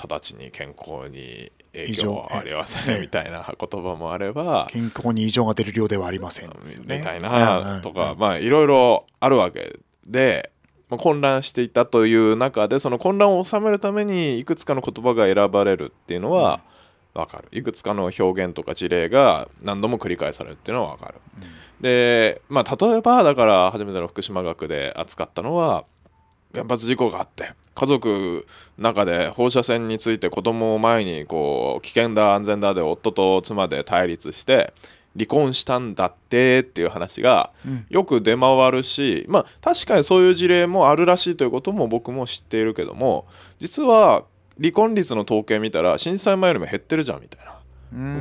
[0.00, 6.48] 直ちに健康に影響りませんみたいな言葉もあれば、健康に異常が出る量ではありません。
[6.48, 6.54] ね。
[6.98, 10.50] みたいなとか、まあいろいろあるわけで、
[10.88, 16.60] まあ、混乱していたという中でその混乱を収めるためにいくつかの言葉が選ばれるっていうのは、
[17.14, 17.48] 分かる。
[17.52, 21.20] いくつかの表現とか事例が何度も繰り返されるっていうのは分かる、
[21.80, 25.84] でまあ例えばだから初めての福島学で扱ったのは
[26.52, 28.46] 原発事故があって家族
[28.78, 34.72] の中で放射線について子供を前にこう危険だ安全だで夫と妻で対立して
[35.14, 37.52] 離婚したんだってっていう話が
[37.88, 43.26] よく出回るし、まあ確かにそういう事例もあるらしいということも僕も知っているけども
[43.58, 44.24] 実は
[44.60, 47.57] 離婚率の統計見たら震災前よりも減ってるじゃんみたいな。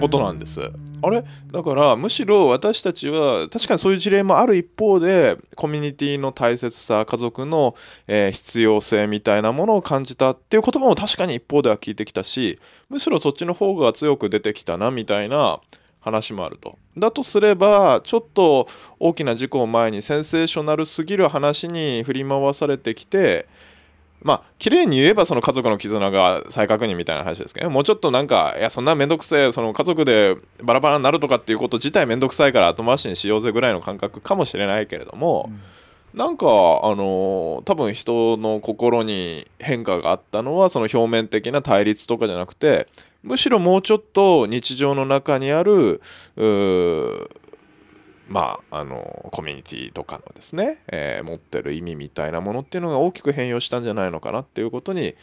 [0.01, 0.61] ことなんです。
[1.01, 1.23] あれ？
[1.51, 7.75] だからむしろ私たちは確かにそういう事例もある一方でコミュニティの大切さ家族の、
[8.07, 15.59] えー必要性みたいなものを感じたっていう言葉も確かに一方では聞いてきたしむしろそっちの方が強く出てきたなみたいな
[15.99, 16.77] 話もあると。
[16.97, 18.67] だとすればちょっと
[18.99, 23.47] 大きな事故を前にセンセーショナルすぎる話に振り回されてきて
[24.27, 35.49] まあ綺麗に言えばその家族の絆が再確認みたいな話ですけどもうちょっとなんかいやそんな面倒くせえその家族でバラバラになるとかっていうこと自体面倒くさいから後回しにしようぜぐらいの感覚かもしれないけれども、
[36.13, 36.49] なんかあ
[36.93, 42.89] の多分人の心に変化があったのはその表面的な対立とかじゃなくて
[43.23, 46.01] むしろもうちょっと日常の中にある
[46.35, 47.29] うー
[48.27, 55.15] まあ、あのコミュニティとかのですね、えー持ってる意味みたいなものっていうのが大きく変容したんじゃないのかなっていうことに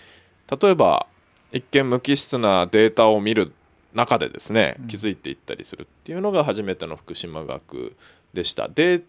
[0.61, 1.07] 例えば
[1.53, 3.53] 一見無機質なデータを見る
[3.93, 7.95] 中でですね気づいていったりするっていうのが初めての福島学
[8.33, 8.69] でした。
[8.69, 9.03] デー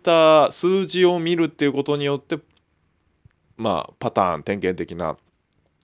[0.48, 2.40] タ数字を見るっていうことによって
[3.58, 5.18] まあパターン典型的な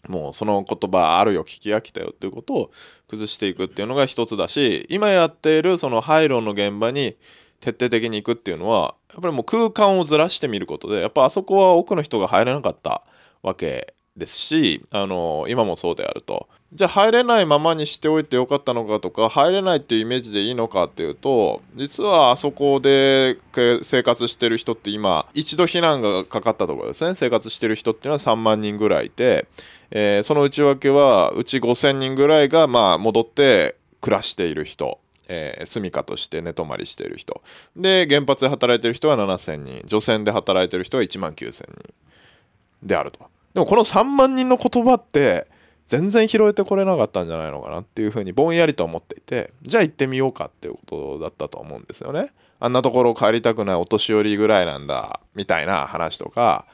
[0.08, 2.72] もうその言葉あるよ聞き飽きたよっていうことを
[3.08, 7.16] 崩していくっていうのが一つだし今やっているその廃炉の現場に
[7.62, 13.04] 徹底的に行くっていうのはやっぱりもう空間をずらしてみることでやっぱあそこは多くの人が入れなかった
[13.44, 16.50] わけですしあの今もそうであると。
[16.74, 23.38] じゃあ入れないままにしておいてよかったのかとか入れないっていうイメージでいいのかっていうと実はあそこで
[23.84, 27.14] 生活してる人って今一度避難がかかったところですね。
[27.16, 29.48] 生活してる人っていうのは3万人ぐらいいて、
[29.92, 35.01] えーその内訳はうち5000人ぐらいがまあ戻って暮らしている人。
[35.34, 37.42] えー、住処として寝泊まりしている人。
[37.78, 39.82] で原発で働いてる人は7000人。
[39.86, 41.94] 除染で働いてる人は1万9000人。
[42.84, 43.20] であると。
[43.54, 45.48] でもこの3万人の言葉って
[45.88, 52.32] 全然拾えてこれなかったんじゃないのかなっていうふうにぼんやりと思っていてじゃあ行ってみようかっていうことだったと思うんですよね。
[52.60, 56.66] あんなところ帰りたくないお年寄りぐらいなんだみたいな話とか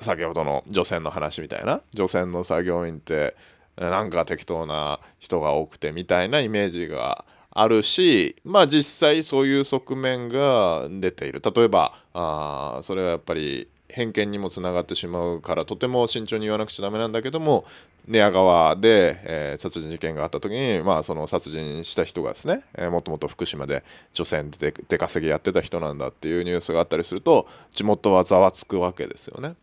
[0.00, 1.82] 先ほどの除染の話みたいな。
[1.92, 3.36] 除染の作業員って
[3.76, 7.24] なんか適当な人が多くてみたいなイメージが
[7.54, 17.66] あるしまあ実際そういう側面が出ている例えばあそれはやっぱり偏見にもつながってしまうからとても慎重に言わなくちゃダメなんだけども
[18.08, 29.54] 寝屋川で、えー殺人事件があった時に、まあ、その殺人した人がですね、えーもともと福島で除染で出稼ぎやってた人なんだっていうニュースがあったりすると地元はざわつくわけですよね。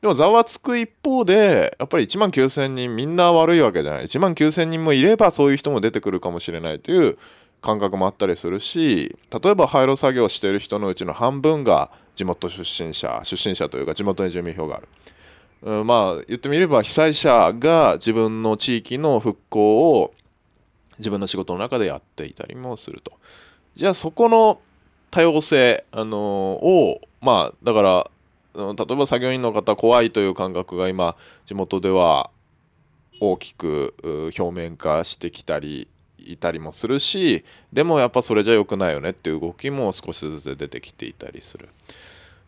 [0.00, 7.18] でもざわつく一方でやっぱり1万9,000人みんな悪いわけじゃない1万9,000人もいればそういう人も出てくるかもしれないという
[7.60, 14.88] 感覚もあったりするし例えば廃炉作業をしている人のうちの半分が地元出身者出身者というか地元に住民票がある。
[15.62, 20.14] うん、まあ言ってみれば被災者が自分の地域の復興を
[20.98, 23.12] 自分の仕事の中でやっていたりもすると。
[23.74, 24.60] じゃあそこの
[25.10, 28.09] 多様性、あのをまあだから
[28.54, 32.30] 例えば作業員の方怖いという感覚が今地元では
[33.20, 33.94] 大きく
[34.38, 41.68] 表面化してきたりいたりもするしでもやっぱそれじゃ良くないよねっていう動きも少しずつ出てきていたりする。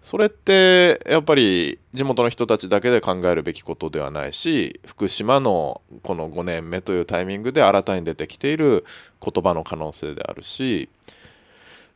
[0.02, 8.84] それってやっぱり地元の人たちだけで考えるべきことではないし福島のこの5年目というタイミングで新たに出てきている
[9.24, 10.88] 言葉の可能性であるし、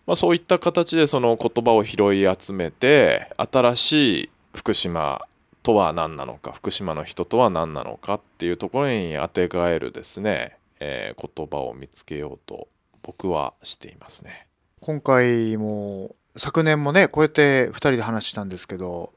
[0.07, 5.27] まあ、そういった形でその言葉を拾い集めて新しい福島
[5.63, 12.69] とは何なのか福島の人とは何なのかっていうところにあてがえるですね、えー言葉を見つけようと
[13.03, 14.47] 僕はしていますね。
[14.81, 19.13] 今回も昨年もねこうやって2人で話したんですけど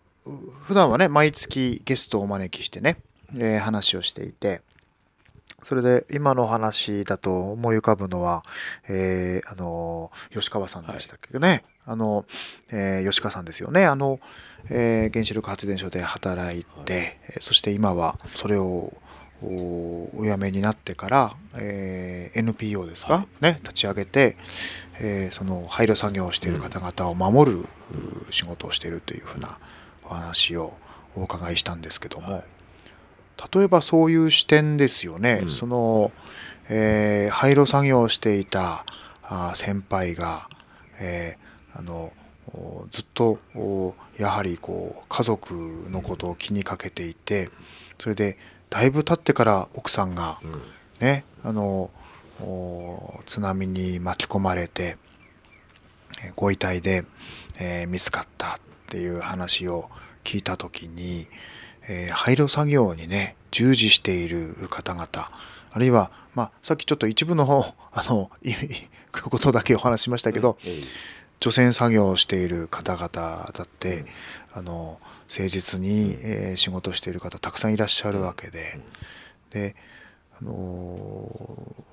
[0.64, 2.98] 普段はね毎月ゲストをお招きしてね、
[3.36, 4.62] えー話をしていて
[5.64, 8.44] それで今の話だと思い浮かぶのは、
[8.88, 12.26] えーあの吉川さんでしたけどね、あの、
[12.72, 13.86] えー吉川さんですよね。
[13.86, 14.20] あの、
[14.70, 18.94] えー原子力発電所で働いて、えーそして今はそれを
[19.42, 24.38] おお辞めになってから、えー NPO ですか、ね立ち上げて、
[25.00, 27.68] えーその廃炉作業をしている方々を守る、う
[28.32, 29.58] 仕事をしているというふうな
[30.06, 30.74] お話を
[31.16, 32.44] お伺いしたんですけども、
[33.54, 35.50] 例えばそういう視点ですよね、うん。
[35.50, 36.12] その、
[36.70, 38.86] えー廃炉作業をしていた
[39.24, 40.50] あー先輩が、
[41.00, 42.12] えーあの
[42.52, 45.54] おずっとおやはりこう家族
[45.90, 47.50] のことを気にかけていて
[48.00, 48.38] それで
[48.72, 50.62] だいぶ経ってから奥さんがうん。
[51.00, 51.92] ねあの
[52.42, 54.98] お津波に巻き込まれて
[56.24, 57.06] えーご遺体で、
[57.60, 59.90] えー見つかったっていう話を
[60.24, 61.28] 聞いた時に、
[61.88, 65.08] えー廃炉作業にね従事している方々
[65.72, 68.54] あるいは、まあ、さっきちょっと一部の方 あのい
[69.14, 70.58] ことだけお話ししましたけど、
[71.40, 74.06] 除染作業をしている方々だって、
[74.54, 75.00] あの
[75.30, 78.80] 誠実に、えー仕事をしている方たくさんいらっしゃるわけで、
[79.52, 79.76] で、
[80.40, 81.84] あのー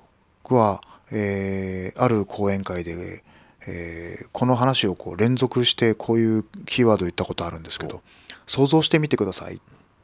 [0.43, 0.81] 僕は、
[1.11, 3.23] えーある講演会で、
[3.67, 8.01] えーこの話をこう連続してこういうキーワードを言ったことあるんですけど
[8.45, 9.59] 想像してみてください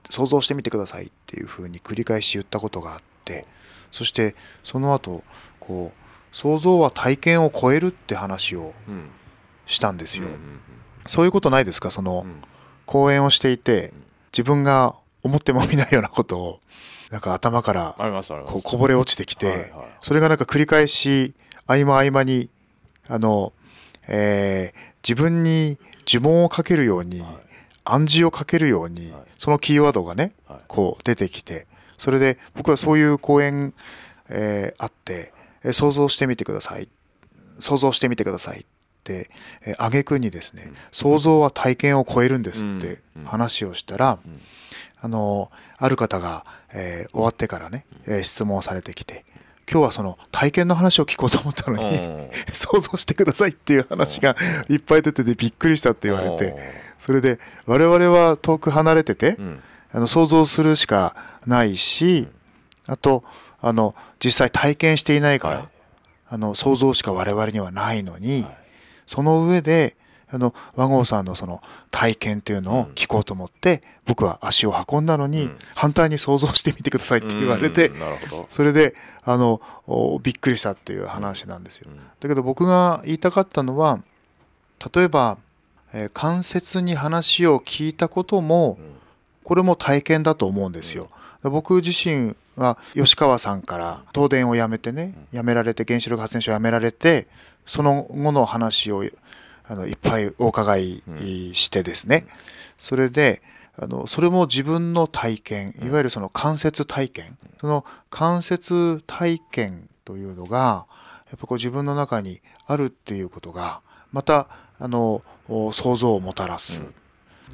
[0.09, 3.45] 想像してみてくださいっていうふうに繰り返し言ったことがあって
[3.91, 5.23] そしてその後
[5.59, 9.09] こう想像は体験を超えるって話をうん。
[9.65, 10.59] したんですよ、うん
[11.05, 11.91] そういうことないですか？
[11.91, 12.41] その、うん。
[12.85, 13.93] 講演をしていて
[14.31, 16.59] 自分が思ってもみないようなことを
[17.11, 17.95] なんか頭から
[18.47, 21.33] こうこぼれ落ちてきて、それがなんか繰り返し
[21.67, 22.49] 合間合間に
[23.07, 23.53] あの、
[24.07, 25.77] えー自分に
[26.07, 27.21] 呪文をかけるように、
[27.85, 29.21] 暗示をかけるように、はい。
[29.37, 30.59] そのキーワードがね、はい。
[30.67, 31.67] こう出てきて
[31.97, 33.73] それで僕はそういう講演、
[34.29, 36.87] えーあって、えー想像してみてください。
[37.59, 38.65] 想像してみてくださいっ
[39.03, 39.29] て、
[39.65, 43.23] えー、挙句にですね、想像は体験を超えるんですってうん。
[43.25, 44.19] 話をしたら、ん。
[44.99, 49.25] あのある方が、えー終わってからね、えー質問されてきて
[49.71, 52.29] 今日はその体験の話を聞こうと思ったのに、うん。
[52.51, 54.35] 想像してくださいっていう話が
[54.69, 56.55] いっぱい出ててびっくりしたって言われて
[56.99, 59.63] それで我々は遠く離れてて、うん。
[59.91, 62.27] あの想像するしかないし、
[62.87, 63.23] あと
[63.61, 65.67] あの実際体験していないから、はい。
[66.29, 68.57] あの想像しか我々にはないのに、はい。
[69.05, 69.95] その上で
[70.33, 71.61] あの和合さんのその
[71.91, 75.57] 体験っていうのを聞こうと思って、僕は足を運んだのに、うん。
[75.75, 77.99] 反対に想像してみてくださいって言われて、うん。
[77.99, 78.47] なるほど。
[78.51, 81.91] それであのおびっくりしたっていう話なんですよ。
[81.91, 81.97] うん。
[81.97, 83.99] だけど僕が言いたかったのは
[84.93, 85.37] 例えば、
[85.93, 88.93] えー間接に話を聞いたこともうん。
[89.43, 91.09] これも体験だと思うんですよ。
[91.43, 97.27] 僕自身は吉川さんから東電を辞めてね辞められて原子力発電所を辞められて
[97.65, 99.03] その後の話を
[99.65, 101.03] あのいっぱいお伺い
[101.53, 102.25] してですね。
[102.77, 103.41] それで
[103.77, 107.37] あのそれも自分の体験いわゆるその間接体験。
[107.59, 110.85] その間接体験というのが
[111.29, 114.47] やっぱこう自分の中にあるっていうことがまた
[114.79, 116.81] あのお想像をもたらす。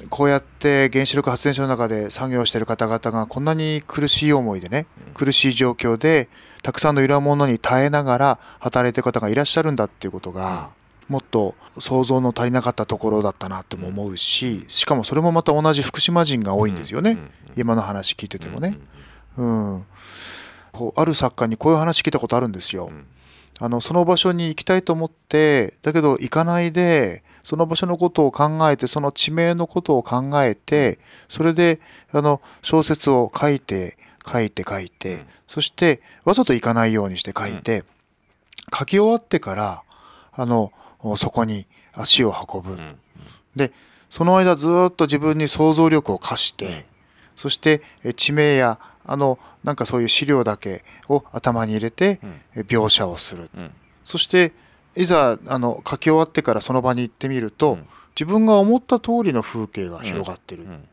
[0.08, 6.28] こうやって原子力発電所の中で作業している方々がこんなに苦しい思いでね、苦しい状況で
[6.62, 10.70] たくさんのいろんなものに耐えながら働いている方がいらっしゃるんだっていうことが、
[11.10, 17.18] もっと想像の足りなかったところだったなっても思うししかもそれもまた同じ福島人が多いんですよね、
[17.56, 18.78] 今の話聞いててもね。
[19.36, 19.86] うん
[20.72, 22.86] こうある作家にこういう話聞いたことあるんですよ。
[22.86, 23.06] ん。
[23.58, 31.80] あのその場所に行きたいと思ってだけど行かないでその場所のことを考えてその地名のことを考えてそれで
[32.12, 33.98] あの小説を書いて
[34.30, 35.26] 書いて書いて、うん。
[35.48, 37.82] そしてわざと行かないようにして書いて、
[38.72, 39.82] 書き終わってから
[40.32, 40.72] あの
[41.16, 42.96] そこに足を運ぶ、うん。
[43.56, 43.72] で
[44.08, 46.84] その間ずっと自分に想像力を貸して、うん。
[47.36, 52.20] そしてえ地名やあのなんかそういう資料だけを頭に入れて
[52.54, 53.70] 描写をする、うん。
[54.04, 54.52] そして
[54.96, 57.86] いざあの書き終わってからその場に行ってみると、うん。
[58.16, 60.88] 自分が思った通りの風景が広がってる、うん。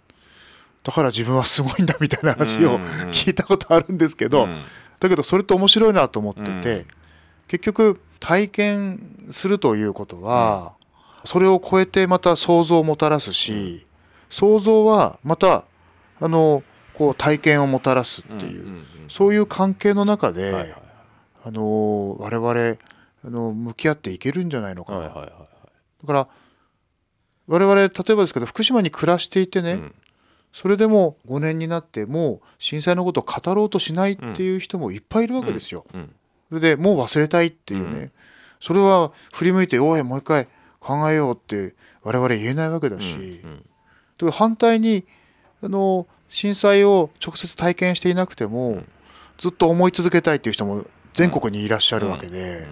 [0.84, 2.82] だから自分はすごいんだみたいな話をうん。
[3.10, 4.62] 聞いたことあるんですけど、うん。
[5.00, 6.86] だけどそれって面白いなと思ってて、うん。
[7.48, 10.74] 結局体験するということは、
[11.26, 13.86] それを超えてまた想像をもたらすし、
[14.30, 15.66] 想像はまた
[16.20, 16.64] あの
[16.94, 20.76] こう体験をもたらすっていう、んんんそういう関係の中で、はいはい
[21.44, 22.78] あの我々
[23.24, 25.30] あの向き合っていけるんじゃないのかな、はいはいはい
[26.02, 26.28] だから
[27.48, 29.96] 我々例えばですけど福島に暮らしていてね、うん。
[30.52, 35.86] それでも5年になってもう震災のことを語ろうとしないっていう人もいっぱいいるわけですよ。
[35.94, 36.16] うん
[36.50, 38.12] それでもう忘れたいっていうね、うん。
[38.60, 40.48] それは振り向いて「おいもう一回
[40.80, 43.66] 考えよう」って我々言えないわけだし、うん
[44.18, 45.06] だから反対に
[45.62, 48.88] あの震災を直接体験していなくても、ん。
[49.38, 52.68] ずっと思い続けたいっていう人も全国にいらっしゃるわけで、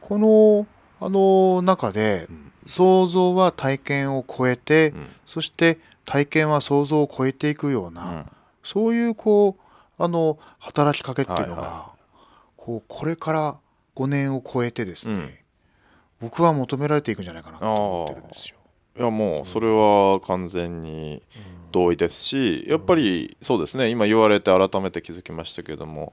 [0.00, 0.66] この
[1.00, 2.52] あの中でうん。
[2.66, 5.08] 想像は体験を超えて、うん。
[5.26, 8.26] そして体験は想像を超えていくような、うん
[8.62, 11.92] そういうこうあの働きかけっていうのが、はいは
[12.70, 13.58] こうこれから
[13.96, 15.30] 5年を超えてですね、うん。
[16.20, 18.56] 僕は求められていくんじゃないかなと思ってるんですよ。
[18.96, 21.22] いやもうそれは完全に
[21.72, 26.12] 同意ですしやっぱりそうですね今言われて改めて気づきましたけども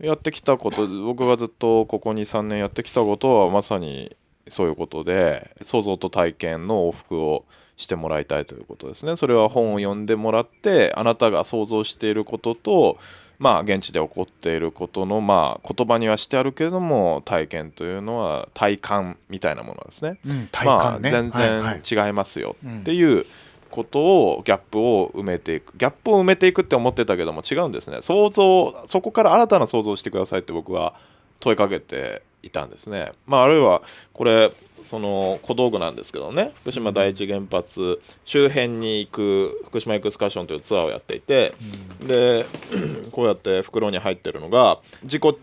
[0.00, 4.16] やってきたこと僕がずっとここ23年やってきたことはまさに
[4.48, 9.16] そういうことで想像と体験の往復をしてもらいたいということですね。
[9.16, 12.98] それは本を読んでもらってあなたが想像していることと
[13.40, 20.20] まあ現地で起こっていることのまあ言葉にはしてあるけれども体験というのは体感みたいなものですね。
[20.26, 23.24] うん、体感ね、まあ、全然違いますよっていう
[23.70, 25.76] ことをギャップを埋めていく。
[25.78, 28.02] ギャップを埋めていくって思ってたけども違うんですね。
[28.02, 30.94] 想像そこから新たな想像をしてくださいって僕は
[31.40, 33.12] 問いかけていたんですね。
[33.26, 33.80] まああるいは
[34.12, 34.52] これ
[34.84, 36.52] その小道具なんですけどね。
[36.60, 41.54] 福島第一原発周辺に行く福島エクスカーションというツアーをやっていて、
[42.02, 42.46] で
[43.12, 45.38] こうやって袋に入ってるのが事故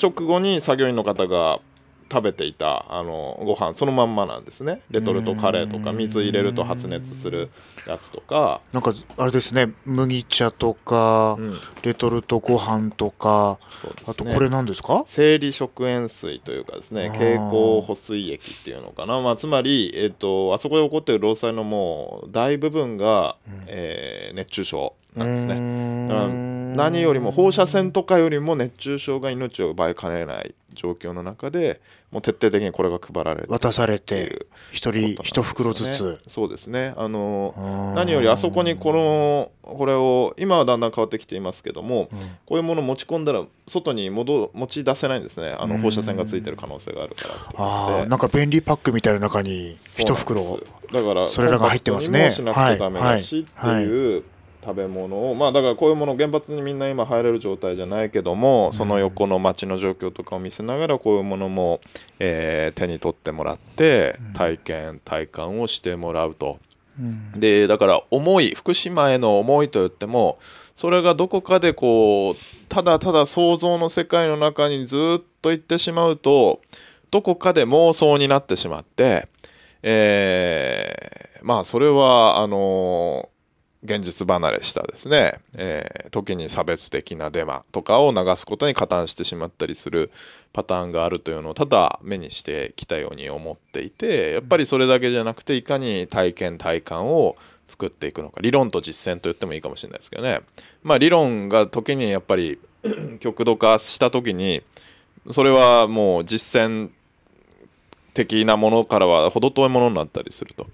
[0.00, 1.60] 直後に作業員の方が
[2.10, 4.82] 食べていたあのご飯そのまんまなんですね。
[4.90, 7.50] レトルトカレーとか水入れると発熱する
[7.86, 9.72] やつとか、なんかあれですね。
[9.84, 11.56] 麦茶とか、うん。
[11.82, 13.90] レトルトご飯とか、ね。
[14.06, 15.04] あとこれ何ですか？
[15.06, 23.36] 生理食塩水というかですね経口補水液っていうのかな、まあ、つまり、えっとあそこで起こっている労災のもう大部分が、
[23.66, 25.54] えー熱中症なんですね。
[26.74, 36.20] 何よりも放射線とかよりも熱中症が命を奪いかねない状況の中でもう徹底的にこれが配られて渡されって一人一袋ずつ。
[36.28, 36.94] そうですね。
[36.96, 42.18] あの何よりあそこにこのこれを今はだんだん変わってきていますけども、うん。
[42.46, 45.56] こういうものを持ち込んだら外に戻持ち出せないんですね。
[45.58, 45.80] あのうん。
[45.80, 50.60] 放射線がついてる可能性があるからあことでーなんか便利パックみたいな中に一袋
[50.92, 52.30] だからそれらが入ってますね。
[52.30, 53.82] しなくちゃダメだしってはい。
[53.84, 54.18] い。
[54.18, 54.24] う
[54.64, 61.80] 食べ物をまあだからこういうもの原発にみんな今入れる状態じゃないけどもその横の街の状況とかを見せながらこういうものも、
[62.18, 66.58] えー手に取ってもらって体験体感をしてもらうと。
[66.98, 67.32] うん。
[67.38, 70.38] でだから思い福島への思いといっても
[70.74, 72.36] それがどこかでこう
[72.68, 76.60] ただただ想像の世界の中にずっと行ってしまうと
[77.10, 79.28] どこかで妄想になってしまって、
[79.82, 83.28] えーまあそれはあの
[83.84, 90.12] 現実離れしたですね、えー時に差別的なデマとかを流すことに加担してしまったりする
[90.52, 100.42] パターンがあるというのをただ目にしてきたように思っていてやっぱりそれだけじゃなくていかに体験体感を作っていくのか理論と実践と言ってもいいかもしれないですけどね。
[100.84, 102.60] まあ理論が時にやっぱり
[103.18, 104.62] 極度化した時に
[105.30, 106.90] それはもう実践
[108.12, 110.68] 的なものからは程遠いものになったりすると。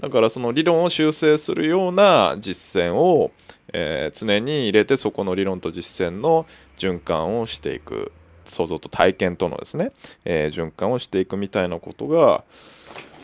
[0.00, 3.30] だからその理論を修正するような実践を、
[3.72, 6.46] えー常に入れてそこの理論と実践の
[6.76, 8.12] 循環をしていく
[8.44, 9.92] 想像と体験とのですね、
[10.24, 12.44] えー循環をしていくみたいなことが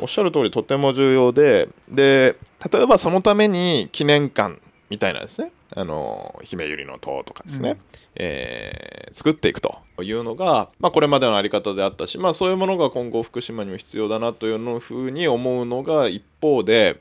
[0.00, 2.36] おっしゃる通りとても重要でで
[2.70, 4.60] 例えばそのために記念館
[4.90, 7.78] みたいなですねあの姫百合の塔とかですね、うん。
[8.16, 17.00] えー作っていくというのが、まあ、これまでのあり方であったし、まあ、そういうものが今後福島にも必要だなというのふうに思うのが一方で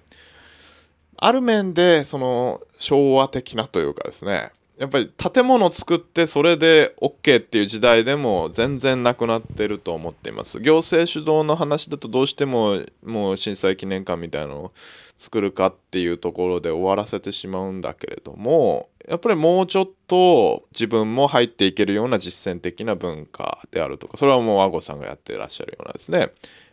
[1.18, 4.51] ある面でその昭和的なというかですね。
[4.78, 10.59] やっぱり建物を作ってそれで OK っていう時代でも全然なくなってると思っています。
[10.59, 14.72] 行政主導の話だとどうしてももう震災記念館みたいなのを
[15.18, 26.32] 作るかっていうところで終わらせてしまうんだけれどもやっぱりもうちょっと自分も入っていけるような実践的な文化であるとかそれはもう和合さんがやってらっしゃるようなですね、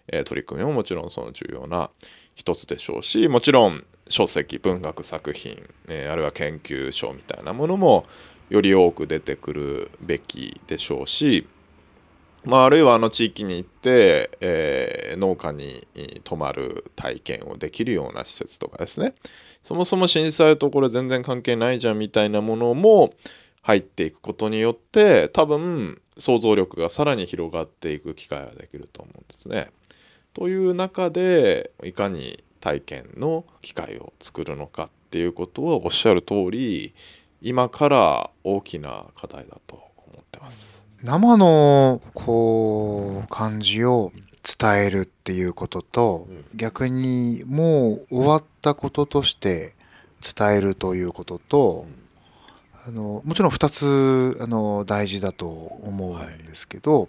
[0.09, 1.91] えー取り組みももちろんその重要な
[2.35, 8.05] 一つでしょうしもちろん書籍文学作品、えーあるいは研究書みたいなものも
[8.49, 11.47] より多く出てくるべきでしょうし、
[12.45, 15.87] まあ、あるいはあの地域に行って、えー農家に
[16.25, 19.15] 泊まる体験をできるような施設とかですね
[19.63, 23.15] そもそも震災とこれ全然関係ないじゃんみたいなものも
[23.63, 29.71] 入っていくことによって多分想像力がさらに広がっていく機会ができると思うんですね。
[30.35, 36.95] という中でいかに体験の機会を作るのかっていうことはおっしゃる通り
[37.41, 40.82] 今から大きな課題だと思ってます。
[41.03, 44.13] 生のこう感じを
[44.61, 46.45] 伝えるっていうことと、うん。
[46.55, 49.75] 逆にもう終わったこととして
[50.37, 51.87] 伝えるということと、
[52.87, 57.09] あのもちろん2つあの大事だと思うんですけど、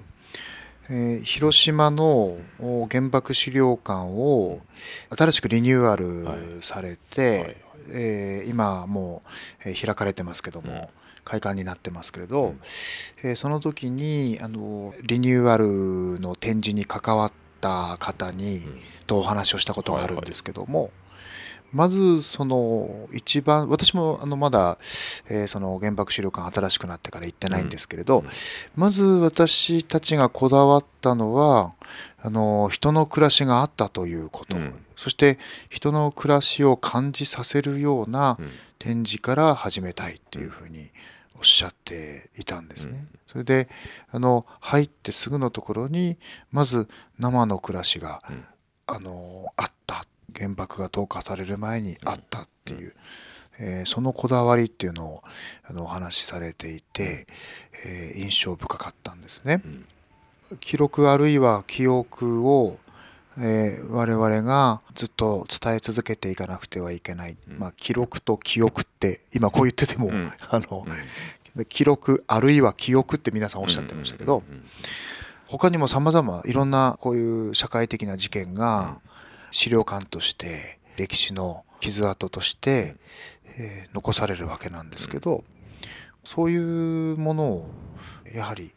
[0.90, 4.60] えー広島のお原爆資料館を
[5.18, 7.56] 新しくリニューアルされて、はい。
[7.90, 9.22] えー今も
[9.66, 10.90] う、えー開かれてますけども、
[11.24, 12.56] 開館になってますけれど、
[13.24, 18.62] えーその時にあのリニューアルの展示に関わった方に、
[19.08, 20.92] とお話をしたことがあるんですけども、
[21.72, 24.78] まずその一番私もあのまだ、
[25.30, 28.26] えーその原爆資料館新しくなってから行ってないんですけれど、うん。
[28.76, 31.74] まず私たちがこだわったのは
[32.22, 34.74] あの人の暮らしがあったということ、うん。
[34.96, 38.50] そして人の暮らしを感じさせるようなうん。
[38.80, 40.92] 展示から始めたいっていうふうに
[41.36, 43.08] おっしゃっていたんですね。
[43.28, 43.68] それで
[44.12, 46.18] あの入ってすぐのところに
[46.52, 46.88] まず
[47.20, 48.46] 生の暮らしが、うん。
[48.88, 50.06] あのあった。
[50.36, 52.94] 原爆が投下される前にあったっていう、
[53.60, 55.24] えーそのこだわりっていうのを
[55.64, 57.28] あのお話しされていて、
[57.86, 59.62] えー印象深かったんですね。
[59.64, 59.86] うん。
[60.60, 62.78] 記録あるいは記憶を、
[63.38, 67.60] えー我々がずっと伝え続けていかなくてはいけない、うん。
[67.60, 70.32] まあ、記録と記憶って今こう言ってても、うん。
[70.50, 70.86] あの
[71.70, 74.64] 記録あるいは記憶って皆さんおっしゃってましたけど、うん
[75.46, 78.98] 他にも様々いろんなこういう社会的な事件が
[79.52, 82.96] 資料館として歴史の傷跡として、
[83.58, 85.44] えー残されるわけなんですけど、
[86.24, 87.70] そういうものを
[88.34, 88.74] やはり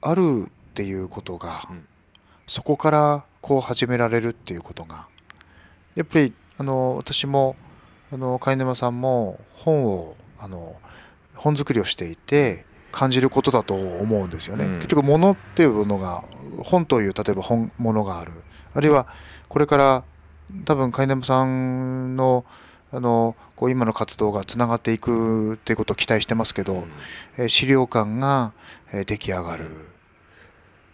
[0.00, 1.86] あるっていうことが、うん。
[2.46, 5.06] そこからこう始められるっていうことが。
[5.94, 7.56] やっぱりあの私も
[8.10, 10.76] あの貝沼さんも本をあの
[11.34, 14.64] 本作りをしていて感じることだと思うんですよね。
[14.64, 14.74] うん。
[14.76, 16.24] 結局物っていうものが
[16.62, 18.32] 本という例えば本物がある。
[18.74, 19.06] あるいは
[19.48, 20.04] これから
[20.64, 22.44] 多分貝沼さんの
[22.94, 26.84] あのこう今の活動がつながっていくっていうことを期待してますけど、
[27.38, 28.52] えー資料館が
[28.92, 29.66] えー出来上がる。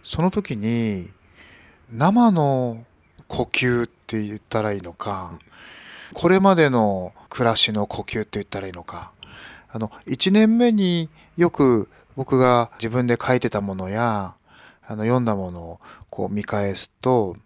[0.04, 1.10] その時に
[1.90, 2.84] 生の
[3.28, 5.38] 呼吸って言ったらいいのか
[6.12, 9.12] これまでの暮らしの呼吸って言ったらいいのか。
[9.70, 14.34] あの1年目によく僕が自分で書いてたものや
[14.86, 17.36] あの読んだものをこう見返すと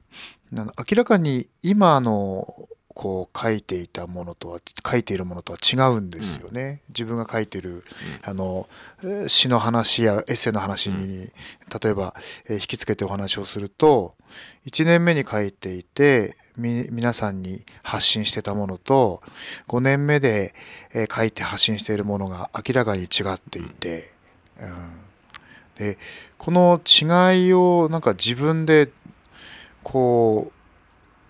[0.52, 0.64] 明
[0.94, 7.84] らかに今のこう書いていたものとは書いているものとは違うんですよね、自分が書いてる
[8.22, 8.68] あの
[9.02, 11.30] えー詩の話やエッセイの話に、
[11.82, 12.14] 例えば、
[12.48, 14.14] えー引き付けてお話をすると
[14.66, 19.22] 1年目に書いていてみ皆さんに発信してたものと
[19.68, 20.54] 5年目で、
[20.92, 24.12] えー書いて発信しているものが明らかに違っていて、
[24.60, 24.92] うん、
[25.76, 25.98] で
[26.36, 28.90] この違いをなんか自分で
[29.82, 30.52] こ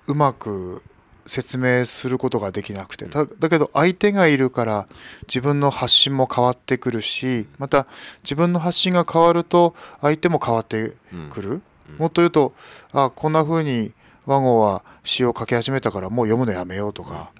[0.09, 0.83] ううまく
[1.27, 3.07] 説明することができなくて。
[3.07, 4.87] だだけど相手がいるから
[5.29, 7.87] 自分の発信も変わってくるしまた
[8.23, 11.62] 自分の発信が変わると相手も変わってうんくる、うん。
[11.99, 12.55] もっと言うと
[12.93, 13.93] あこんな風に
[14.27, 17.31] 和合は詩を書き始めたからもう読むのやめようとか。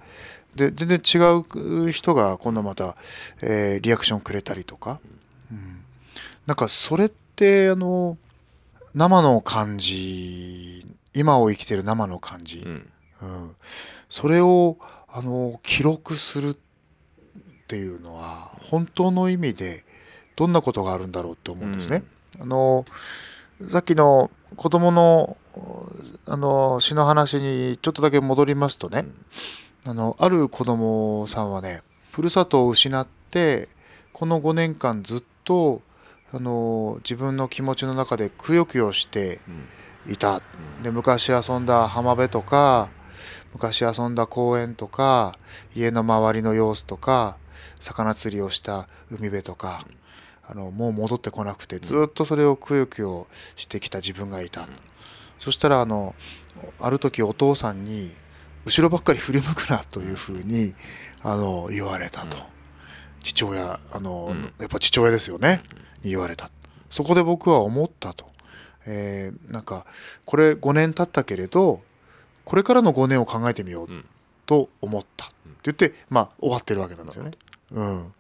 [0.55, 1.18] で全然違
[1.89, 2.95] う人が今度また、
[3.41, 5.01] えーリアクションくれたりとか、
[5.51, 5.83] うん、
[6.47, 8.18] なんかそれってあの
[8.95, 12.91] 生の感じ今を生きてる生の感じ、うん
[13.23, 13.57] うん、
[14.09, 16.57] それをあの記録するっ
[17.66, 19.85] ていうのは本当の意味で
[20.37, 22.03] どんなことがあるんだろうって思うんですね。
[22.41, 22.85] あの
[23.68, 25.37] さっきの子供の
[26.27, 29.07] あの詩の話にちょっとだけ戻りますとね、
[29.85, 33.68] あのある子供さんはねふるさとを失って
[34.12, 35.83] この5年間ずっと
[36.33, 39.68] あの自分の気持ちの中でくよくよしてうん。
[40.07, 40.43] いた。
[40.83, 42.89] で昔遊んだ浜辺とか
[43.53, 45.38] 昔遊んだ公園とか
[45.74, 47.36] 家の周りの様子とか
[47.78, 49.86] 魚釣りをした海辺とか
[50.44, 53.26] あのもう戻ってこなくてずっとそれをくよくよ
[53.57, 54.68] してきた自分がいた。
[55.38, 56.14] そしたらあの
[56.80, 58.12] ある時お父さんに
[58.64, 60.74] 後ろばっかり振り向くなというふうに
[61.22, 62.36] あの言われたと。
[63.22, 64.42] 父親あの、うん。
[64.59, 65.62] やっぱ父親ですよね。
[66.03, 66.50] に言われた。
[66.90, 68.26] そこで僕は思ったと、
[68.86, 69.86] えーなんか
[70.24, 71.80] これ5年経ったけれど
[72.53, 74.05] これからの5年を考えてみよううん。
[74.44, 75.24] と思った。
[75.24, 77.30] って言って、まあ、終わってるわけなんですよね。
[77.70, 78.12] うん、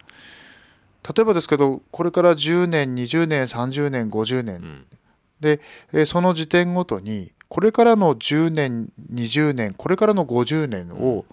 [1.14, 4.86] 例えばですけどこれから10年20年30年50年、うん。
[5.38, 5.60] で、
[5.92, 11.26] えーその時点ごとにこれからの10年20年これからの50年を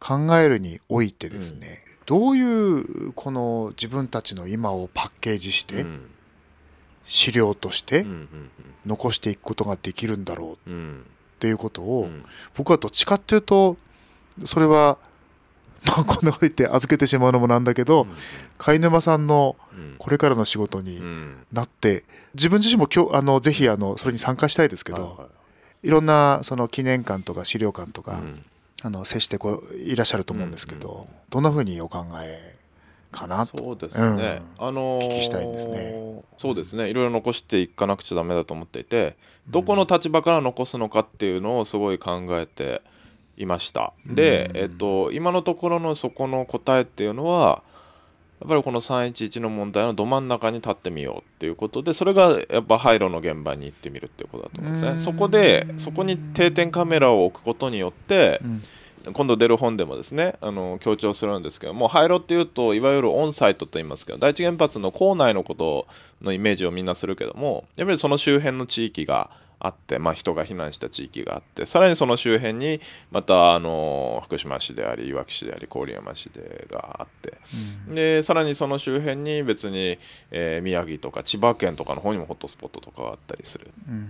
[0.00, 6.10] 考えるにおいてですね、どういうこの自分たちの今をパッケージしてうん。
[7.04, 8.06] 資料として
[8.86, 10.70] 残していくことができるんだろう
[11.36, 12.24] っていうことを、うん。
[12.56, 13.76] 僕はどっちかっていうと
[14.44, 14.98] それは
[15.86, 18.06] まあこんなこと言って預けてしまうのもなんだけど、
[18.58, 19.94] 貝沼さんのうん。
[19.98, 21.36] これからの仕事にうん。
[21.52, 25.28] なって自分自身も今日あのぜひあのそれに参加したいですけど、は
[25.82, 28.44] いろんなその記念館とか資料館とか、うん。
[28.82, 32.55] あの接してこういらっしゃると思うんですけど、どんなふうにお考え
[33.16, 33.46] かな。
[33.46, 34.68] とそうですね、うん。
[34.68, 36.22] あのーお聞きしたいんですね。
[36.36, 36.88] そうですね。
[36.90, 39.16] いろいろ残していかなくちゃダメだと思っていて
[39.48, 42.82] どこの立場から残すのかっていうのをすごい考えて
[43.36, 43.92] いました。
[44.06, 44.56] で、うん。
[44.56, 47.62] えっと、今のところのそこの答えっていうのは
[48.40, 54.96] やっぱりこの311の問題のど真ん中に立ってみようっていうことでそれがやっぱ廃炉の現場に行ってみるっていうことだと思うんですうん。
[54.96, 58.62] ねそこでそこに定点カメラを置くことによってうん
[59.12, 65.86] 今度出る本でもですねあの強調するんですけども廃炉っていうといわゆるオンサイトと言いますけど第一原発の構内のこと
[66.22, 72.80] のイメージをみんなするけどもやっぱりその周辺の地域があって、まあ、人が避難した地域があってさらにその周辺に
[73.10, 77.38] またあの福島市でありいわき市であり郡山市でがあって
[77.88, 79.98] でさらにその周辺に別に、
[80.30, 83.70] えー宮城とか千葉県とかの方にもホットスポットとかがあったりする。
[83.88, 84.08] うん。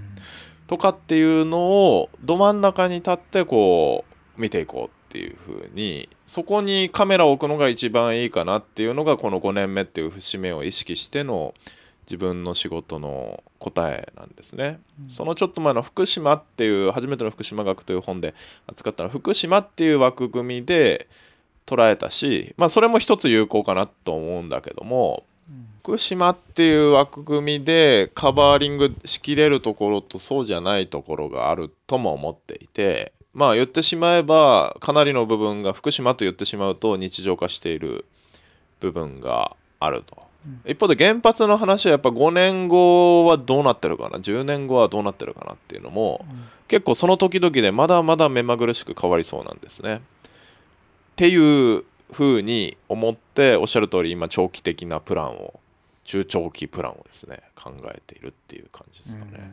[0.66, 11.54] とかっていうのをど真ん中に立ってこう見ていこうっていう風にそこにカメラを置くのが一番いいかなっていうのがこの5年目っていう節目を意識しての
[12.06, 14.78] 自分の仕事の答えなんですね。
[15.08, 18.34] そのちょっと前の福島っていう初めての福島学という本で
[18.68, 21.08] 扱ったのは福島っていう枠組みで
[21.66, 25.24] 捉えたし、まあ、それも一つ有効かなと思うんだけども
[25.82, 38.06] 福島っていう枠組みでカバーリングしきれるところとそうじゃないところがあるとも思っていてまあ言ってしまえばかなりの部分が福島と言ってしまうと日常化している
[38.80, 40.24] 部分があると。
[40.64, 46.24] 一方で原発の話はやっぱ5年後はどうなってるかな10年後はどうなってるかなっていうのも、
[46.66, 49.96] 結構その時々でまだまだ目まぐるしく変わりそうなんですね。
[49.96, 50.00] っ
[51.16, 55.60] ていうふうに思っておっしゃる通り今長期的なプランを
[56.04, 59.50] 中長期プランをですね考えているっていう感じですかね。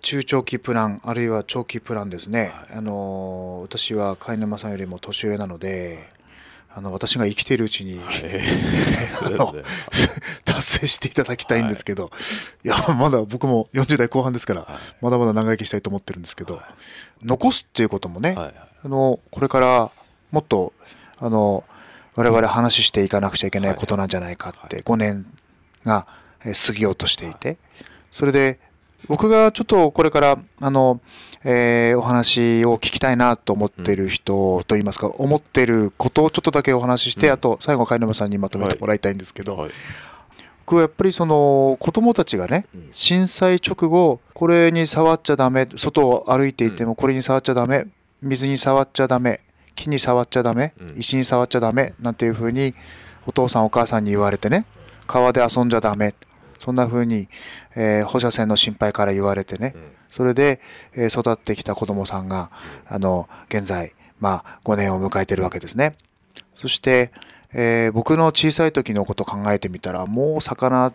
[0.00, 6.08] 中長期プランあるいは長期プランですね、はあのー私は貝沼さんよりも年上なので
[6.72, 8.40] あの私が生きているうちに、 え
[9.22, 9.54] あの
[10.44, 12.10] 達成していただきたいんですけど、
[12.64, 14.66] い、やまだ僕も40代後半ですから、
[15.00, 16.62] まだまだ長生きしたいと思ってるんですけど、
[17.22, 18.54] 残すっていうこともね、はいはい。
[18.84, 19.90] あのこれから
[20.30, 20.72] もっと
[21.18, 21.64] あの
[22.14, 25.26] 我々話していかなくちゃいけないことなんじゃないかって5年
[25.84, 26.06] が
[26.44, 27.58] えー過ぎようとしていて
[28.10, 28.58] それで
[29.08, 31.00] 僕がちょっとこれからあの、
[31.44, 37.32] えーお話を聞きたいなと思ってる人といいますか思ってることをちょっとだけお話しして、うん。
[37.32, 39.70] あと最後貝沼さんにまとめてもらいたいんですけど、はい。
[40.66, 42.88] 僕はやっぱりその子供たちがねうん。
[42.92, 47.86] 震災直後これに触っちゃダメ外を歩いていてもこれに触っちゃダメ
[48.22, 49.40] 水に触っちゃダメ
[49.74, 50.94] 木に触っちゃダメうん。
[50.96, 52.74] 石に触っちゃダメなんていうふうに
[53.26, 54.64] お父さんお母さんに言われてね
[55.06, 56.14] 川で遊んじゃダメ
[56.60, 57.28] そんなふうに、
[57.74, 59.82] えー放射線の心配から言われてねうん。
[60.10, 60.60] それで、
[60.94, 62.50] えー育ってきた子供さんが
[62.86, 65.96] あの現在まあ5年を迎えてるわけですね。
[66.54, 67.10] そして、
[67.52, 70.92] えー僕の小さい時のことを考えてみたらもう魚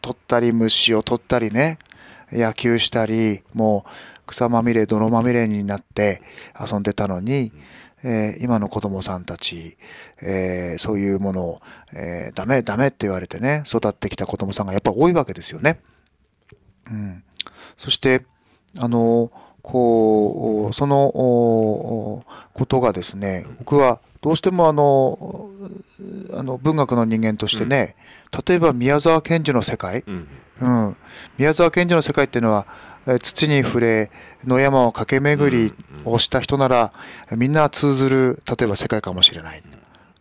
[0.00, 1.78] 取ったり虫を取ったりね
[2.32, 3.90] 野球したりもう
[4.26, 6.20] 草まみれ泥まみれになって
[6.58, 7.52] 遊んでたのに、
[8.02, 9.76] えー今の子供さんたち、
[10.22, 11.60] えーそういうものを、
[11.92, 15.80] えーダメダメって言われてね育ってきた子供さんがやっぱ多いわけですよね。
[16.90, 17.22] うん、
[17.76, 18.24] そして
[18.78, 19.30] あの
[19.62, 22.24] こうその
[22.54, 25.48] ことがですね僕はどうしてもあの
[26.32, 27.94] あの文学の人間としてね、
[28.44, 30.28] 例えば宮沢賢治の世界、うん。
[30.60, 30.96] うん、
[31.38, 32.66] 宮沢賢治の世界っていうのは
[33.06, 34.10] えー土に触れ
[34.44, 35.72] 野山を駆け巡り
[36.04, 36.92] をした人なら、
[37.36, 39.62] みんな通ずる例えば世界かもしれない。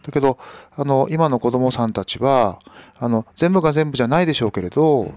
[0.03, 0.37] だけど
[0.75, 2.59] あの今の子供さんたちは
[2.99, 5.15] あの全部が全部じゃないでしょうけれど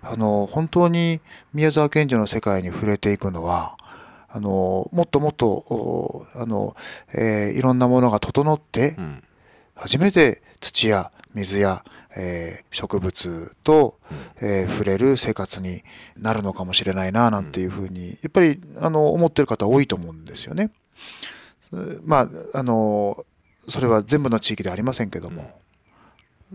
[0.00, 1.20] あの本当に
[1.52, 3.76] 宮沢賢治の世界に触れていくのは
[4.34, 6.74] あのもっともっとおあの、
[7.12, 9.22] えーいろんなものが整ってうん。
[9.74, 11.84] 初めて土や水や、
[12.16, 13.98] えー植物と、
[14.40, 15.82] えー触れる生活に
[16.16, 20.70] なるのかもしれないななんていうふうにやっぱりあの思ってる方多いと思うんですよね。
[21.60, 23.24] そまああの
[23.68, 25.58] それは全部の地域ではありませんけども、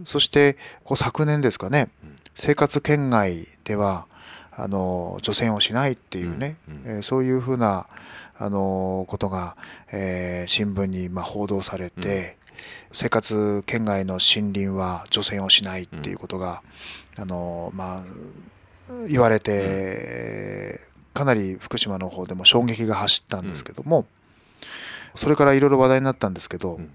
[0.06, 1.90] そしてこう昨年ですかね
[2.36, 4.08] 生活圏外では
[4.58, 6.82] あの除染をしないっていうね、うんうん。
[6.98, 7.88] えーそういうふうな
[8.40, 9.56] あのことが、
[9.92, 12.38] えー新聞にまあ報道されて、
[12.92, 16.62] 生活圏外の森林は除染をしないっていうことが、
[17.18, 18.04] あのまあ
[19.08, 20.80] 言われて、
[21.14, 24.06] かなり福島の方でも衝撃が走ったんですけども、
[25.16, 26.90] それからいろいろ話題になったんですけど、うん。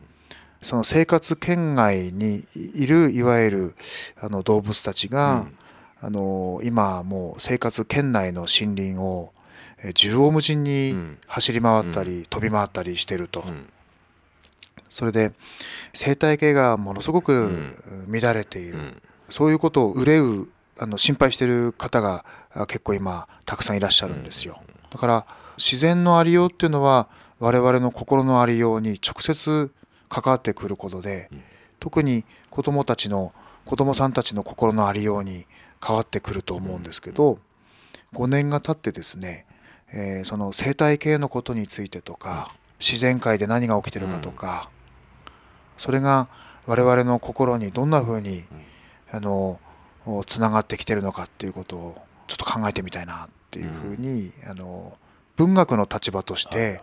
[0.60, 3.74] その生活圏外にいるいわゆる
[4.20, 5.46] あの動物たちが、
[6.04, 9.32] あの今もう生活圏内の森林を、
[9.78, 11.18] えー縦横無尽うにん。
[11.26, 13.68] 走り回ったり、飛び回ったりしてると、うん。
[14.88, 15.32] それで
[15.94, 17.74] 生態系がものすごくん。
[18.08, 19.02] 乱れている、うん。
[19.28, 20.48] そういうことを憂う
[20.78, 24.60] あの心配している方があ結構今たくさんいらっしゃるんですよ。
[24.90, 25.26] だから
[25.56, 29.70] 自然のありようっていうのは我々の心のありように直接
[30.08, 31.42] 関わってくることで、うん。
[31.80, 33.32] 特に子どもたちの
[33.64, 35.46] 子どもさんたちの心のありように
[35.84, 37.38] 変わってくると思うんですけど、
[38.14, 39.46] 5年が経ってですね、
[39.92, 44.70] えーその生態系のことについてとか自然界で何が起きてるかとか、
[45.76, 46.28] それが
[46.66, 48.44] 我々の心にどんな風に、
[49.10, 49.60] あの
[50.26, 54.96] つながってきてるのかっていうことをちょっと考えてみたいなっていうふうに、あの
[55.36, 56.80] 文学の立場として、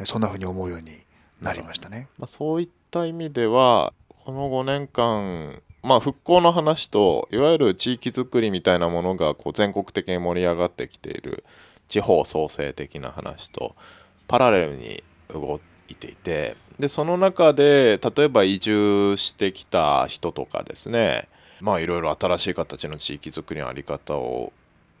[0.00, 1.02] えそんなふうに思うように
[1.40, 2.08] なりましたね。
[2.18, 11.44] まあ、そういった意味ではこの5年間、まあ、復興の話といわゆる地域づくりみたいなものがこう全国的に盛り上がってきている
[11.88, 13.74] 地方創生的な話と
[14.26, 21.28] パラレルに動いていてでその中で例えば移住してきた人とかですね
[21.60, 24.52] まあいろいろ新しい形の地域づくりの在り方を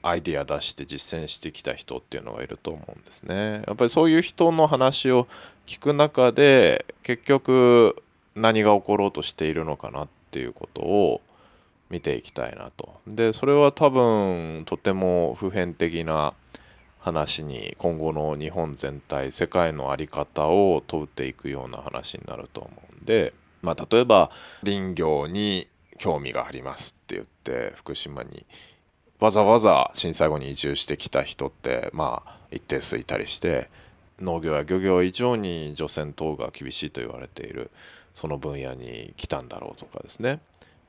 [0.02, 3.62] アイディア出して実践してきた人っていうのがいると思うんですね。
[3.66, 5.26] やっぱりそういう人の話を
[5.66, 7.96] 聞く中で結局
[8.34, 11.20] 何が起ころうとしているのかなっていうことを
[11.90, 13.00] 見ていきたいなと。
[13.06, 16.34] でそれは多分とても普遍的な
[16.98, 24.30] 話に今後の日本全体世界の在り方を問うていくような話になると思うんで、まあ、例えば
[24.64, 28.44] 林業に興味がありますって言って福島に
[29.20, 33.68] わざわざ震災後に移住してきた人ってまあ一定数いたりして
[34.20, 37.70] 農業や漁業以上に除染等が厳しいと言われている
[38.18, 40.40] その分野に来たんだろうとかですね。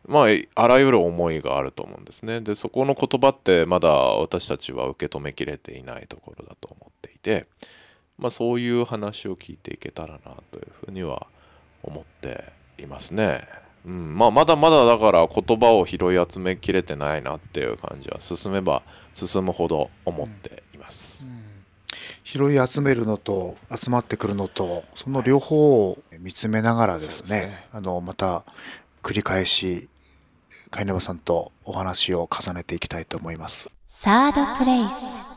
[0.07, 2.41] まああらゆる思いがあると思うんですね。
[2.41, 7.45] でそこの言葉ってまだ私たちは受け止めきれていないところだと思っていて
[8.17, 11.27] まあそういう話を聞いていけたらなというふうには
[11.83, 13.47] 思っていますね。
[13.85, 18.81] うん、まあまだまだだから言葉を拾い集めきれてないなっていう感じは進めば
[19.13, 21.23] 進むほど思っています。
[22.31, 28.43] 拾い集めるのと集まってくるのとその両方を見つめながらですね,、そうですねあのまた
[29.01, 29.89] 繰り返し
[30.69, 33.71] 貝沼さんとお話を重ねていきたいと思います。
[33.87, 35.28] サードプレイス